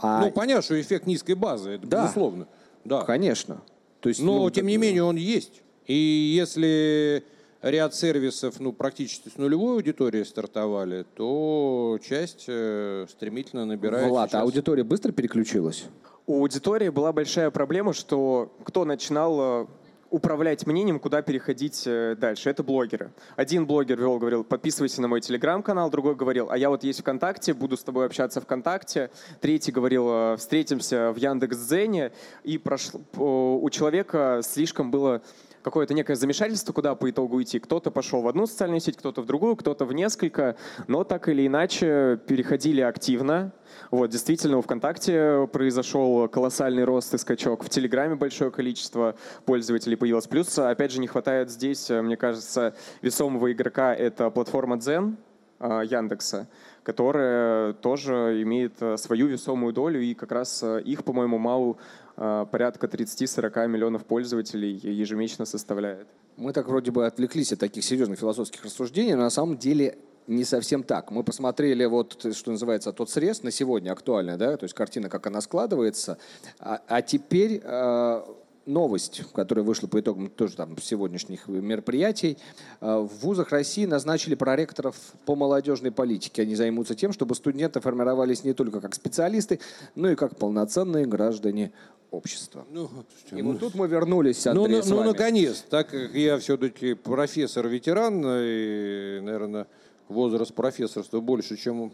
[0.00, 2.02] А, Ну, понятно, что эффект низкой базы, это Да.
[2.04, 2.46] безусловно.
[2.84, 3.02] Да.
[3.02, 3.62] Конечно.
[4.00, 5.62] То есть, Но, ну, тем не менее, он есть.
[5.86, 7.24] И если
[7.62, 14.30] ряд сервисов ну, практически с нулевой аудиторией стартовали, то часть э, стремительно набирает Влад, а
[14.30, 14.42] сейчас.
[14.42, 15.84] аудитория быстро переключилась?
[16.26, 19.66] У аудитории была большая проблема, что кто начинал э,
[20.10, 22.50] управлять мнением, куда переходить э, дальше.
[22.50, 23.10] Это блогеры.
[23.36, 27.54] Один блогер вел, говорил, подписывайся на мой телеграм-канал, другой говорил, а я вот есть ВКонтакте,
[27.54, 29.10] буду с тобой общаться ВКонтакте.
[29.40, 32.12] Третий говорил, э, встретимся в Яндекс.Дзене.
[32.44, 35.22] И прошло, о, у человека слишком было
[35.66, 37.58] какое-то некое замешательство, куда по итогу идти.
[37.58, 40.54] Кто-то пошел в одну социальную сеть, кто-то в другую, кто-то в несколько,
[40.86, 43.50] но так или иначе переходили активно.
[43.90, 47.64] Вот, действительно, у ВКонтакте произошел колоссальный рост и скачок.
[47.64, 50.28] В Телеграме большое количество пользователей появилось.
[50.28, 53.92] Плюс, опять же, не хватает здесь, э, мне кажется, весомого игрока.
[53.92, 55.16] Это платформа Zen
[55.58, 56.48] э, Яндекса,
[56.84, 62.86] которая тоже имеет э, свою весомую долю, и как раз их, по-моему, МАУ э, порядка
[62.86, 66.06] 30-40 миллионов пользователей ежемесячно составляет.
[66.36, 70.44] Мы так вроде бы отвлеклись от таких серьезных философских рассуждений, но на самом деле не
[70.44, 71.10] совсем так.
[71.10, 75.26] Мы посмотрели вот, что называется, тот срез на сегодня актуальный, да, то есть картина, как
[75.26, 76.18] она складывается.
[76.58, 78.22] А, а теперь э,
[78.66, 82.36] новость, которая вышла по итогам тоже там сегодняшних мероприятий.
[82.80, 86.42] Э, В вузах России назначили проректоров по молодежной политике.
[86.42, 89.60] Они займутся тем, чтобы студенты формировались не только как специалисты,
[89.94, 91.72] но и как полноценные граждане
[92.10, 92.64] общества.
[92.70, 92.88] Ну,
[93.32, 95.08] И вот тут мы вернулись, ну, Андрей, с ну, вами.
[95.08, 99.66] наконец, так как я все-таки профессор-ветеран, и, наверное,
[100.08, 101.92] возраст профессорства больше, чем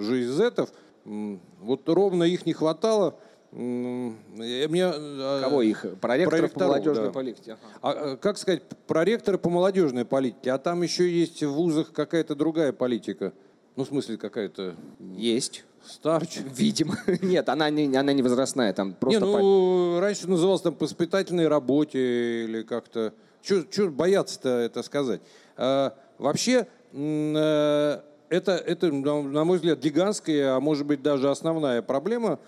[0.00, 0.70] жизнь зетов,
[1.04, 3.18] вот ровно их не хватало.
[3.56, 5.86] И Мне, э, Кого их?
[6.00, 7.12] Проректоров по молодежной да.
[7.12, 7.56] политике.
[7.80, 7.98] Ага.
[7.98, 12.34] А, э, как сказать, проректоры по молодежной политике, а там еще есть в вузах какая-то
[12.34, 13.32] другая политика.
[13.76, 15.64] Ну, в смысле, какая-то Есть.
[15.86, 16.38] старч.
[16.54, 16.98] Видимо.
[17.22, 19.20] Нет, она не, она не возрастная, там просто...
[19.20, 23.14] Не, по- ну, раньше называлось там по воспитательной работе или как-то...
[23.42, 25.20] Чего бояться-то это сказать?
[25.56, 32.38] А, вообще, э, это, это, на мой взгляд, гигантская, а может быть даже основная проблема,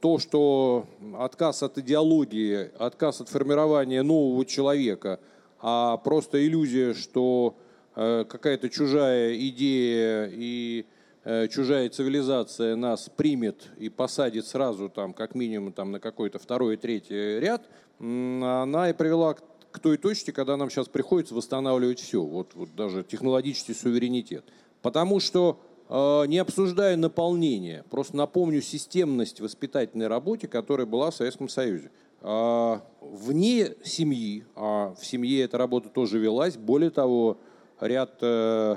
[0.00, 0.86] то, что
[1.18, 5.20] отказ от идеологии, отказ от формирования нового человека,
[5.60, 7.56] а просто иллюзия, что
[7.94, 10.86] э, какая-то чужая идея и
[11.24, 16.78] э, чужая цивилизация нас примет и посадит сразу там как минимум там на какой-то второй,
[16.78, 19.42] третий ряд, она и привела к,
[19.72, 24.44] к той точке, когда нам сейчас приходится восстанавливать все, вот, вот даже технологический суверенитет.
[24.80, 25.60] Потому что
[25.90, 31.90] не обсуждая наполнение, просто напомню системность воспитательной работе, которая была в Советском Союзе.
[32.22, 37.38] А, Вне семьи, а в семье эта работа тоже велась, более того,
[37.80, 38.76] ряд э,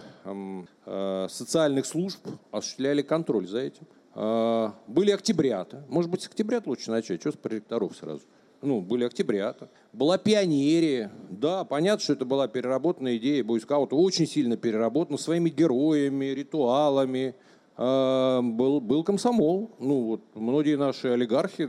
[0.86, 2.20] э, социальных служб
[2.52, 3.86] осуществляли контроль за этим.
[4.16, 5.84] А, Были октябрята.
[5.90, 8.22] Может быть, с октябрят лучше начать, что с проректоров сразу?
[8.64, 9.70] Ну, были октябрята.
[9.92, 11.12] Была пионерия.
[11.30, 17.36] Да, понятно, что это была переработанная идея бойскаута, очень сильно переработана своими героями, ритуалами.
[17.76, 19.72] А, Был, был комсомол.
[19.80, 21.68] Ну, вот, многие наши олигархи,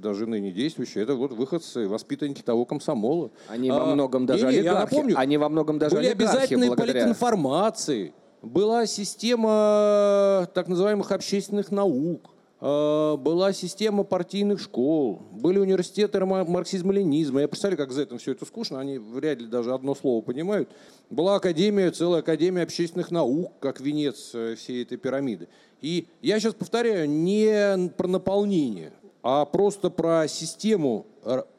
[0.00, 3.30] даже ныне действующие, это вот выходцы, воспитанники того комсомола.
[3.48, 4.94] Они во А, многом даже я олигархи.
[4.94, 11.70] напомню, Они во многом даже были олигархи обязательные благодаря- политинформации, была система так называемых общественных
[11.70, 12.35] наук, э,
[12.66, 17.42] была система партийных школ, были университеты ма- марксизма-ленизма.
[17.42, 20.68] Я представляю, как за это все это скучно, они вряд ли даже одно слово понимают.
[21.08, 25.48] Была академия, целая академия общественных наук, как венец э, всей этой пирамиды.
[25.80, 28.92] И я сейчас повторяю, не про наполнение,
[29.22, 31.06] а просто про систему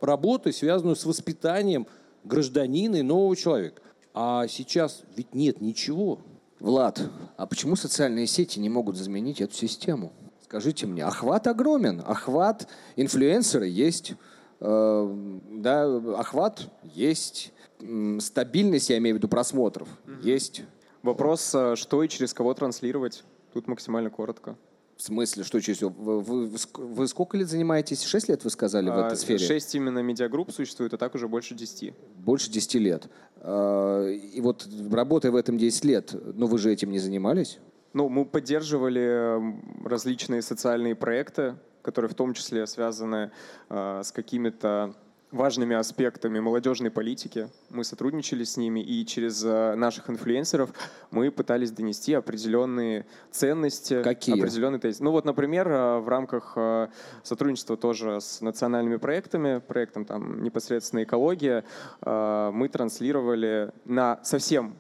[0.02, 1.88] работы, связанную с воспитанием
[2.26, 3.82] гражданина и нового человека.
[4.14, 6.20] А сейчас ведь нет ничего.
[6.60, 7.00] Влад,
[7.38, 10.12] а почему социальные сети не могут заменить эту систему?
[10.48, 14.14] Скажите мне, охват огромен, охват инфлюенсеры есть,
[14.62, 19.90] э, да, охват есть, м, стабильность, я имею в виду просмотров,
[20.24, 20.64] есть.
[21.04, 23.26] Вопрос, э, что и через кого транслировать.
[23.54, 24.56] Тут максимально коротко.
[24.96, 28.02] В смысле, что через вы, вы, вы ск- вы сколько лет занимаетесь?
[28.04, 29.40] Шесть лет вы сказали в А, этой сфере?
[29.46, 31.94] Шесть именно медиагрупп существует, а так уже больше десяти.
[32.16, 33.10] Больше 10 лет.
[33.42, 37.60] Э, И вот работая в этом 10 лет, ну вы же этим не занимались?
[37.98, 43.32] Ну, мы поддерживали м, различные социальные проекты, которые в том числе связаны
[43.70, 44.94] э, с какими-то
[45.32, 47.50] важными аспектами молодежной политики.
[47.72, 50.70] Мы сотрудничали с ними, и через э, наших инфлюенсеров
[51.10, 54.04] мы пытались донести определенные ценности.
[54.04, 54.38] Какие?
[54.38, 55.04] Определенные тезисы.
[55.04, 56.90] Ну вот, например, э, в рамках э,
[57.24, 61.64] сотрудничества тоже с национальными проектами, проектом там непосредственно экология,
[62.06, 64.76] мы транслировали на совсем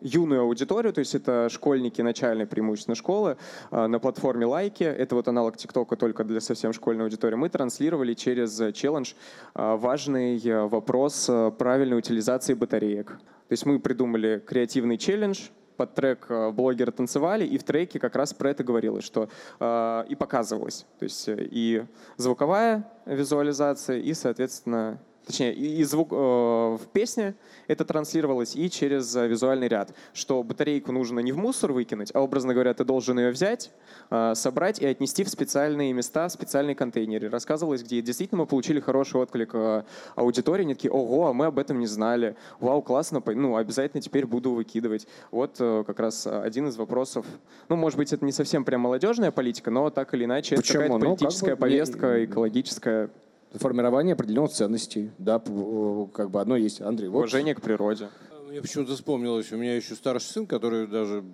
[0.00, 3.36] юную аудиторию, то есть это школьники начальной преимущественно школы
[3.70, 8.14] а, на платформе Лайки, это вот аналог ТикТока только для совсем школьной аудитории, мы транслировали
[8.14, 9.14] через челлендж
[9.54, 13.08] а, важный вопрос правильной утилизации батареек.
[13.08, 18.32] То есть мы придумали креативный челлендж, под трек блогеры танцевали, и в треке как раз
[18.32, 19.28] про это говорилось, что
[19.58, 20.86] э, и показывалось.
[21.00, 21.84] То есть и
[22.16, 27.34] звуковая визуализация, и, соответственно, точнее, и, звук э, в песне
[27.66, 32.20] это транслировалось и через э, визуальный ряд, что батарейку нужно не в мусор выкинуть, а,
[32.20, 33.70] образно говоря, ты должен ее взять,
[34.10, 37.28] э, собрать и отнести в специальные места, в специальные контейнеры.
[37.28, 39.82] Рассказывалось, где действительно мы получили хороший отклик э,
[40.14, 44.26] аудитории, они такие, ого, а мы об этом не знали, вау, классно, ну, обязательно теперь
[44.26, 45.06] буду выкидывать.
[45.30, 47.26] Вот э, как раз один из вопросов,
[47.68, 50.84] ну, может быть, это не совсем прям молодежная политика, но так или иначе Почему?
[50.84, 53.10] это какая-то Ну, политическая как бы, повестка, экологическая,
[53.54, 55.10] Формирование определенных ценностей.
[55.18, 56.80] Да, э, как бы одно есть.
[56.80, 58.08] Андрей, вот уважение к природе.
[58.48, 61.24] Мне почему-то вспомнилось, у меня еще старший сын, который даже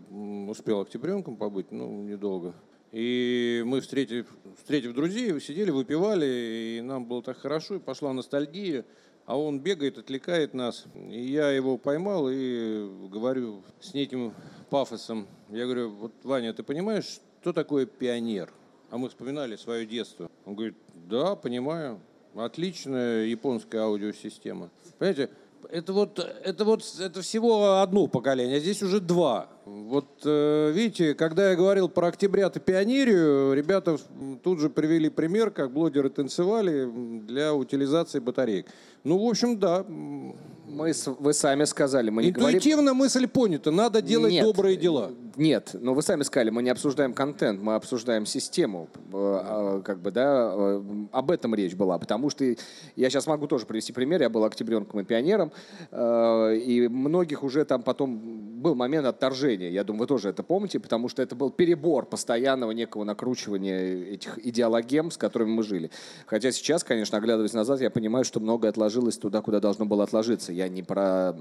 [0.48, 2.54] успел октябренком побыть, ну, недолго.
[2.92, 8.84] И мы, встретив, встретив друзей, сидели, выпивали, и нам было так хорошо, и пошла ностальгия.
[9.26, 10.86] А он бегает, отвлекает нас.
[10.94, 14.34] И я его поймал и говорю с неким
[14.70, 15.28] пафосом.
[15.50, 18.52] Я говорю, вот, Ваня, ты понимаешь, что такое пионер?
[18.90, 20.28] А мы вспоминали свое детство.
[20.44, 22.00] Он говорит, да, понимаю.
[22.34, 24.70] Отличная японская аудиосистема.
[24.98, 25.30] Понимаете,
[25.70, 29.48] это вот, это вот это всего одно поколение, а здесь уже два.
[29.70, 33.98] Вот э, видите, когда я говорил про октябрят и пионерию, ребята
[34.42, 36.90] тут же привели пример, как блогеры танцевали
[37.26, 38.66] для утилизации батареек.
[39.04, 39.84] Ну, в общем, да.
[39.88, 42.58] мы, вы сами сказали, мы не говорим...
[42.58, 43.70] Интуитивно мысль понята.
[43.70, 44.44] Надо делать Нет.
[44.44, 45.12] добрые дела.
[45.36, 48.88] Нет, но вы сами сказали, мы не обсуждаем контент, мы обсуждаем систему.
[48.94, 51.98] Э, а, Как бы, да, э, об этом речь была.
[51.98, 54.20] Потому что я сейчас могу тоже привести пример.
[54.20, 55.52] Я был октябренком и пионером,
[55.92, 59.70] и многих уже там потом был момент отторжения.
[59.70, 64.38] Я думаю, вы тоже это помните, потому что это был перебор постоянного некого накручивания этих
[64.44, 65.90] идеологем, с которыми мы жили.
[66.26, 70.52] Хотя сейчас, конечно, оглядываясь назад, я понимаю, что многое отложилось туда, куда должно было отложиться.
[70.52, 71.34] Я не про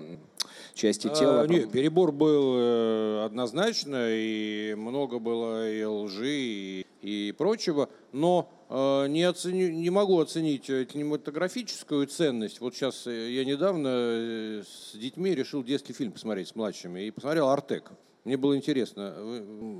[0.73, 1.41] части тела.
[1.41, 7.31] А, а про- не, перебор был э, однозначно, и много было и лжи, и, и
[7.37, 12.61] прочего, но не, оценю- не могу оценить э, кинематографическую ценность.
[12.61, 17.11] Вот сейчас э, я недавно э, с детьми решил детский фильм посмотреть с младшими, и
[17.11, 17.91] посмотрел «Артек».
[18.25, 19.15] Мне было интересно.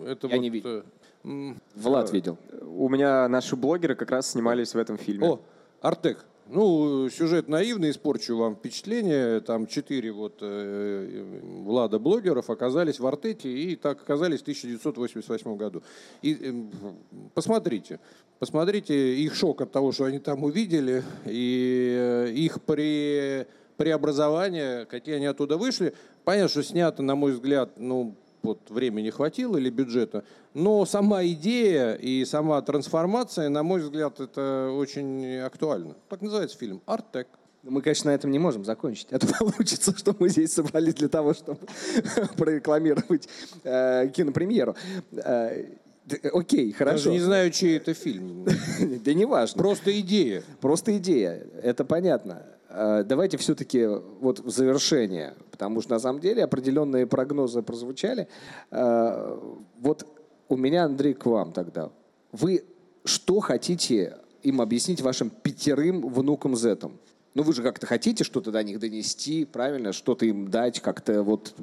[0.08, 0.84] Это Я вот, не видел.
[1.76, 2.38] Влад видел.
[2.64, 5.28] У меня наши блогеры как раз снимались в этом фильме.
[5.28, 5.40] О,
[5.82, 6.26] Артек.
[6.52, 9.40] Ну, сюжет наивный, испорчу вам впечатление.
[9.40, 15.84] Там четыре вот э, Влада блогеров оказались в Артеке и так оказались в 1988 году.
[16.24, 16.54] И э,
[17.36, 18.00] посмотрите,
[18.40, 23.46] посмотрите их шок от того, что они там увидели, и э, их при
[23.78, 25.94] преобразование, какие они оттуда вышли.
[26.24, 30.24] Понятно, что снято, на мой взгляд, ну, вот времени хватило или бюджета,
[30.54, 35.96] но сама идея и сама трансформация, на мой взгляд, это очень актуально.
[36.10, 37.28] Так называется фильм «Артек».
[37.64, 39.08] Мы, конечно, на этом не можем закончить.
[39.12, 41.60] Это получится, что мы здесь собрались для того, чтобы
[42.38, 43.28] прорекламировать
[43.64, 44.76] э, кинопремьеру.
[45.12, 45.66] Э,
[46.34, 46.96] окей, хорошо.
[47.06, 48.46] Даже не знаю, чей это фильм.
[49.04, 49.58] Да не важно.
[49.58, 50.44] Просто идея.
[50.62, 52.44] Просто идея, это понятно.
[52.70, 58.28] Э, Давайте все-таки вот в завершение, потому что на самом деле определенные прогнозы прозвучали.
[58.72, 59.38] Э,
[59.80, 60.06] Вот
[60.48, 61.92] у меня, Андрей, к вам тогда.
[62.32, 62.64] Вы
[63.06, 67.00] что хотите им объяснить вашим пятерым внукам Зетам?
[67.36, 69.94] Ну, вы же как-то хотите что-то до них донести, правильно?
[69.94, 71.54] Что-то им дать, как-то вот,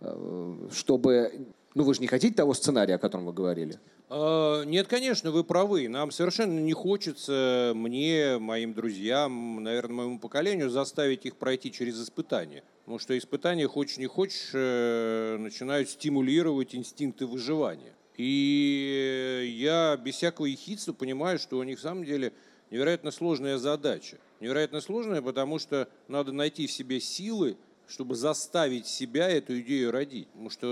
[0.00, 1.46] э, чтобы...
[1.74, 3.78] Ну, вы же не хотите того сценария, о котором вы говорили?
[4.08, 5.88] А, Нет, конечно, вы правы.
[5.88, 12.62] Нам совершенно не хочется мне, моим друзьям, наверное, моему поколению заставить их пройти через испытания.
[12.84, 17.94] Потому что испытания, хочешь не хочешь, э, начинают стимулировать инстинкты выживания.
[18.16, 22.32] И я без всякого ехидства понимаю, что у них в самом деле
[22.70, 24.18] невероятно сложная задача.
[24.38, 27.56] Невероятно сложная, потому что надо найти в себе силы,
[27.86, 30.28] чтобы заставить себя эту идею родить.
[30.28, 30.66] Потому что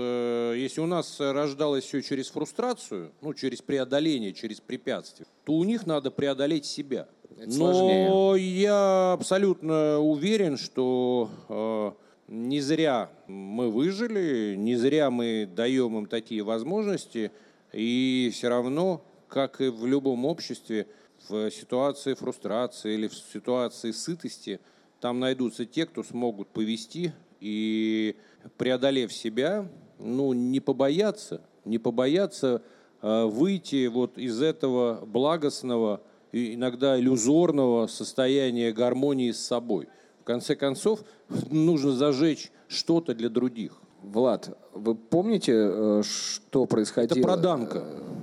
[0.53, 5.63] э, если у нас рождалось все через фрустрацию, ну, через преодоление, через препятствия, то у
[5.63, 7.07] них надо преодолеть себя.
[7.37, 11.91] Это Но я абсолютно уверен, что э,
[12.27, 17.31] не зря мы выжили, не зря мы даем им такие возможности,
[17.73, 20.87] и все равно как и в любом обществе,
[21.27, 24.59] в ситуации фрустрации или в ситуации сытости,
[24.99, 28.15] там найдутся те, кто смогут повести и,
[28.57, 29.67] преодолев себя,
[29.99, 32.61] ну, не побояться, не побояться
[33.01, 39.87] э, выйти вот из этого благостного, иногда иллюзорного состояния гармонии с собой.
[40.21, 41.03] В конце концов,
[41.51, 43.79] нужно зажечь что-то для других.
[44.01, 47.17] Влад, вы помните, э, что происходило?
[47.17, 47.27] Это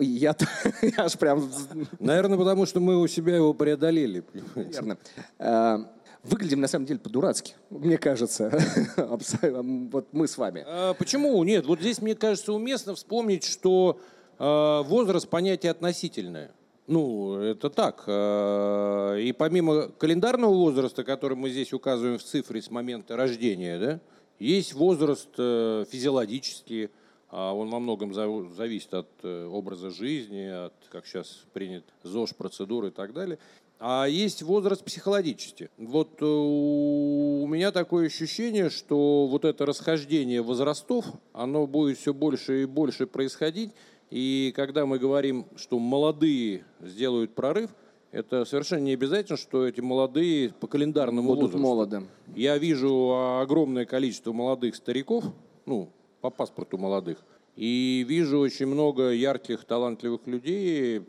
[0.00, 0.36] Я,
[0.82, 1.48] я аж прям
[2.00, 4.24] Наверное, потому что мы у себя его преодолели.
[4.54, 4.98] Верно.
[5.38, 5.78] Э,
[6.22, 8.50] Выглядим на самом деле по-дурацки, мне кажется.
[9.36, 10.64] Вот мы с вами.
[10.66, 11.42] А, Почему?
[11.44, 13.98] Нет, вот здесь, мне кажется, уместно вспомнить, что
[14.38, 16.50] э, возраст понятие относительное.
[16.86, 18.04] Ну, это так.
[18.06, 24.00] Э, И помимо календарного возраста, который мы здесь указываем в цифре с момента рождения, да,
[24.40, 26.88] есть возраст э, физиологический,
[27.28, 32.34] а он во многом зав- зависит от э, образа жизни, от, как сейчас принят ЗОЖ,
[32.34, 33.38] процедуры и так далее.
[33.78, 35.68] А есть возраст психологический.
[35.78, 42.62] Вот э, у меня такое ощущение, что вот это расхождение возрастов, оно будет все больше
[42.62, 43.70] и больше происходить.
[44.10, 47.70] И когда мы говорим, что молодые сделают прорыв,
[48.12, 51.62] это совершенно не обязательно, что эти молодые по календарному Будут возрасту.
[51.62, 52.02] молоды.
[52.34, 55.24] Я вижу огромное количество молодых стариков,
[55.66, 55.90] ну,
[56.20, 57.18] по паспорту молодых,
[57.56, 61.02] и вижу очень много ярких, талантливых людей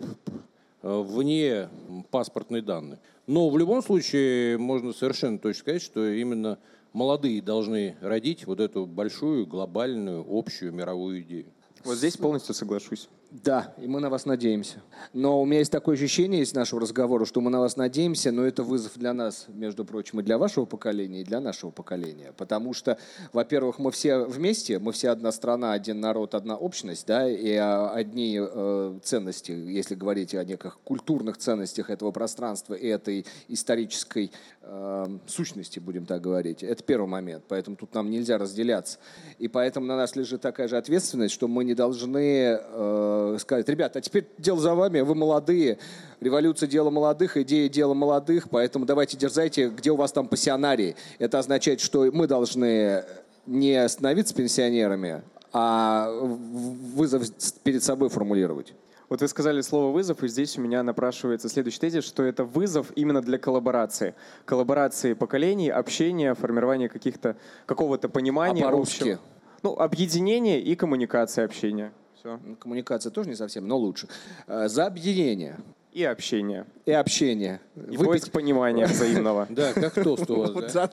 [0.82, 1.70] э, вне
[2.12, 2.98] паспортной данной.
[3.28, 6.60] Но в любом случае можно совершенно точно сказать, что именно
[6.94, 11.46] молодые должны родить вот эту большую, глобальную, общую мировую идею.
[11.84, 13.10] Вот здесь полностью соглашусь.
[13.32, 14.82] Да, и мы на вас надеемся.
[15.14, 18.44] Но у меня есть такое ощущение из нашего разговора, что мы на вас надеемся, но
[18.44, 22.34] это вызов для нас, между прочим, и для вашего поколения, и для нашего поколения.
[22.36, 22.98] Потому что,
[23.32, 27.92] во-первых, мы все вместе, мы все одна страна, один народ, одна общность, да, и а,
[27.92, 34.34] одни э, ценности, если говорить о неких культурных ценностях этого пространства и этой исторической
[35.28, 36.62] сущности, будем так говорить.
[36.62, 39.00] Это первый момент, поэтому тут нам нельзя разделяться.
[39.40, 44.00] И поэтому на нас лежит такая же ответственность, что мы не должны э, сказать, ребята,
[44.00, 45.80] а теперь дело за вами, вы молодые,
[46.20, 50.96] революция дело молодых, идея дело молодых, поэтому давайте дерзайте, где у вас там пассионарии.
[51.18, 53.04] Это означает, что мы должны
[53.48, 57.24] не становиться пенсионерами, а вызов
[57.64, 58.74] перед собой формулировать.
[59.12, 62.94] Вот вы сказали слово «вызов», и здесь у меня напрашивается следующий тезис, что это вызов
[62.96, 64.16] именно для коллаборации.
[64.46, 67.36] Коллаборации поколений, общения, формирования каких-то,
[67.66, 68.64] какого-то понимания.
[68.64, 69.20] А по-русски?
[69.64, 71.92] Ну, объединение и коммуникация, общение.
[72.18, 72.40] Все.
[72.42, 74.08] Ну, Коммуникация тоже не совсем, но лучше.
[74.48, 75.60] Э, За объединение
[75.92, 76.66] И общение.
[76.86, 77.60] и общение.
[77.90, 79.46] И поиск понимания взаимного.
[79.50, 80.90] Да, как тост у вас, да?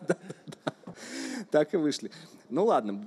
[1.52, 2.10] Так и вышли.
[2.50, 3.00] Ну ладно,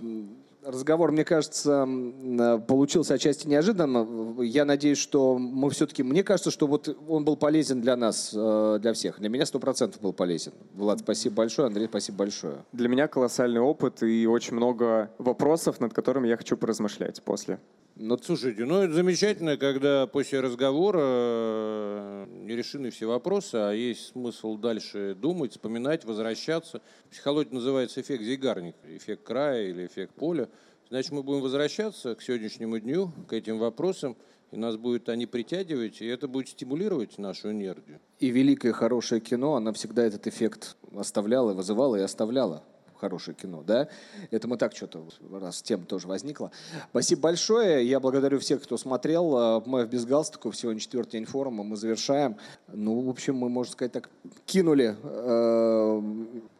[0.63, 4.41] разговор, мне кажется, э, получился отчасти неожиданно.
[4.41, 6.03] Я надеюсь, что мы все-таки...
[6.03, 9.19] Мне кажется, что вот он был полезен для нас, э, для всех.
[9.19, 10.53] Для меня сто процентов был полезен.
[10.73, 11.67] Влад, спасибо большое.
[11.67, 12.65] Андрей, спасибо большое.
[12.71, 17.59] Для меня колоссальный опыт и очень много вопросов, над которыми я хочу поразмышлять после.
[17.95, 24.13] Ну, Слушайте, ну это замечательно, когда после разговора э, не решены все вопросы, а есть
[24.13, 26.81] смысл дальше думать, вспоминать, возвращаться.
[27.07, 30.49] В психологии называется эффект Зейгарник, эффект края или эффект поля.
[30.89, 34.17] Значит, мы будем возвращаться к сегодняшнему дню, к этим вопросам,
[34.51, 37.99] и нас будет они притягивать, и это будет стимулировать нашу энергию.
[38.19, 42.63] И великое хорошее кино, она всегда этот эффект оставляла, вызывала и оставляла.
[43.01, 43.87] Хорошее кино, да?
[44.29, 46.51] Это мы так что-то, раз тема тоже возникла.
[46.91, 47.85] Спасибо большое.
[47.85, 49.57] Я благодарю всех, кто смотрел.
[49.57, 50.55] Э, мы в без галстуков.
[50.55, 51.63] Сегодня четвертый день форума.
[51.63, 52.37] Мы завершаем.
[52.67, 54.09] Ну, в общем, мы, можно сказать, так
[54.45, 56.01] кинули э,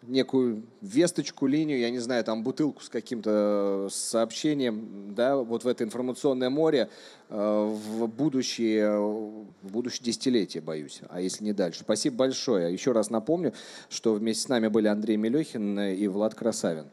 [0.04, 5.84] некую весточку, линию, я не знаю, там бутылку с каким-то сообщением, да, вот в это
[5.84, 6.90] информационное море
[7.30, 11.82] э, в будущее, в будущее десятилетие, боюсь, а если не дальше.
[11.82, 12.74] Спасибо большое.
[12.74, 13.54] Еще раз напомню,
[13.90, 16.88] что вместе с нами были Андрей Мелехин и Влад Красавин.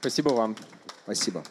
[0.00, 0.56] Спасибо вам.
[1.04, 1.42] Спасибо.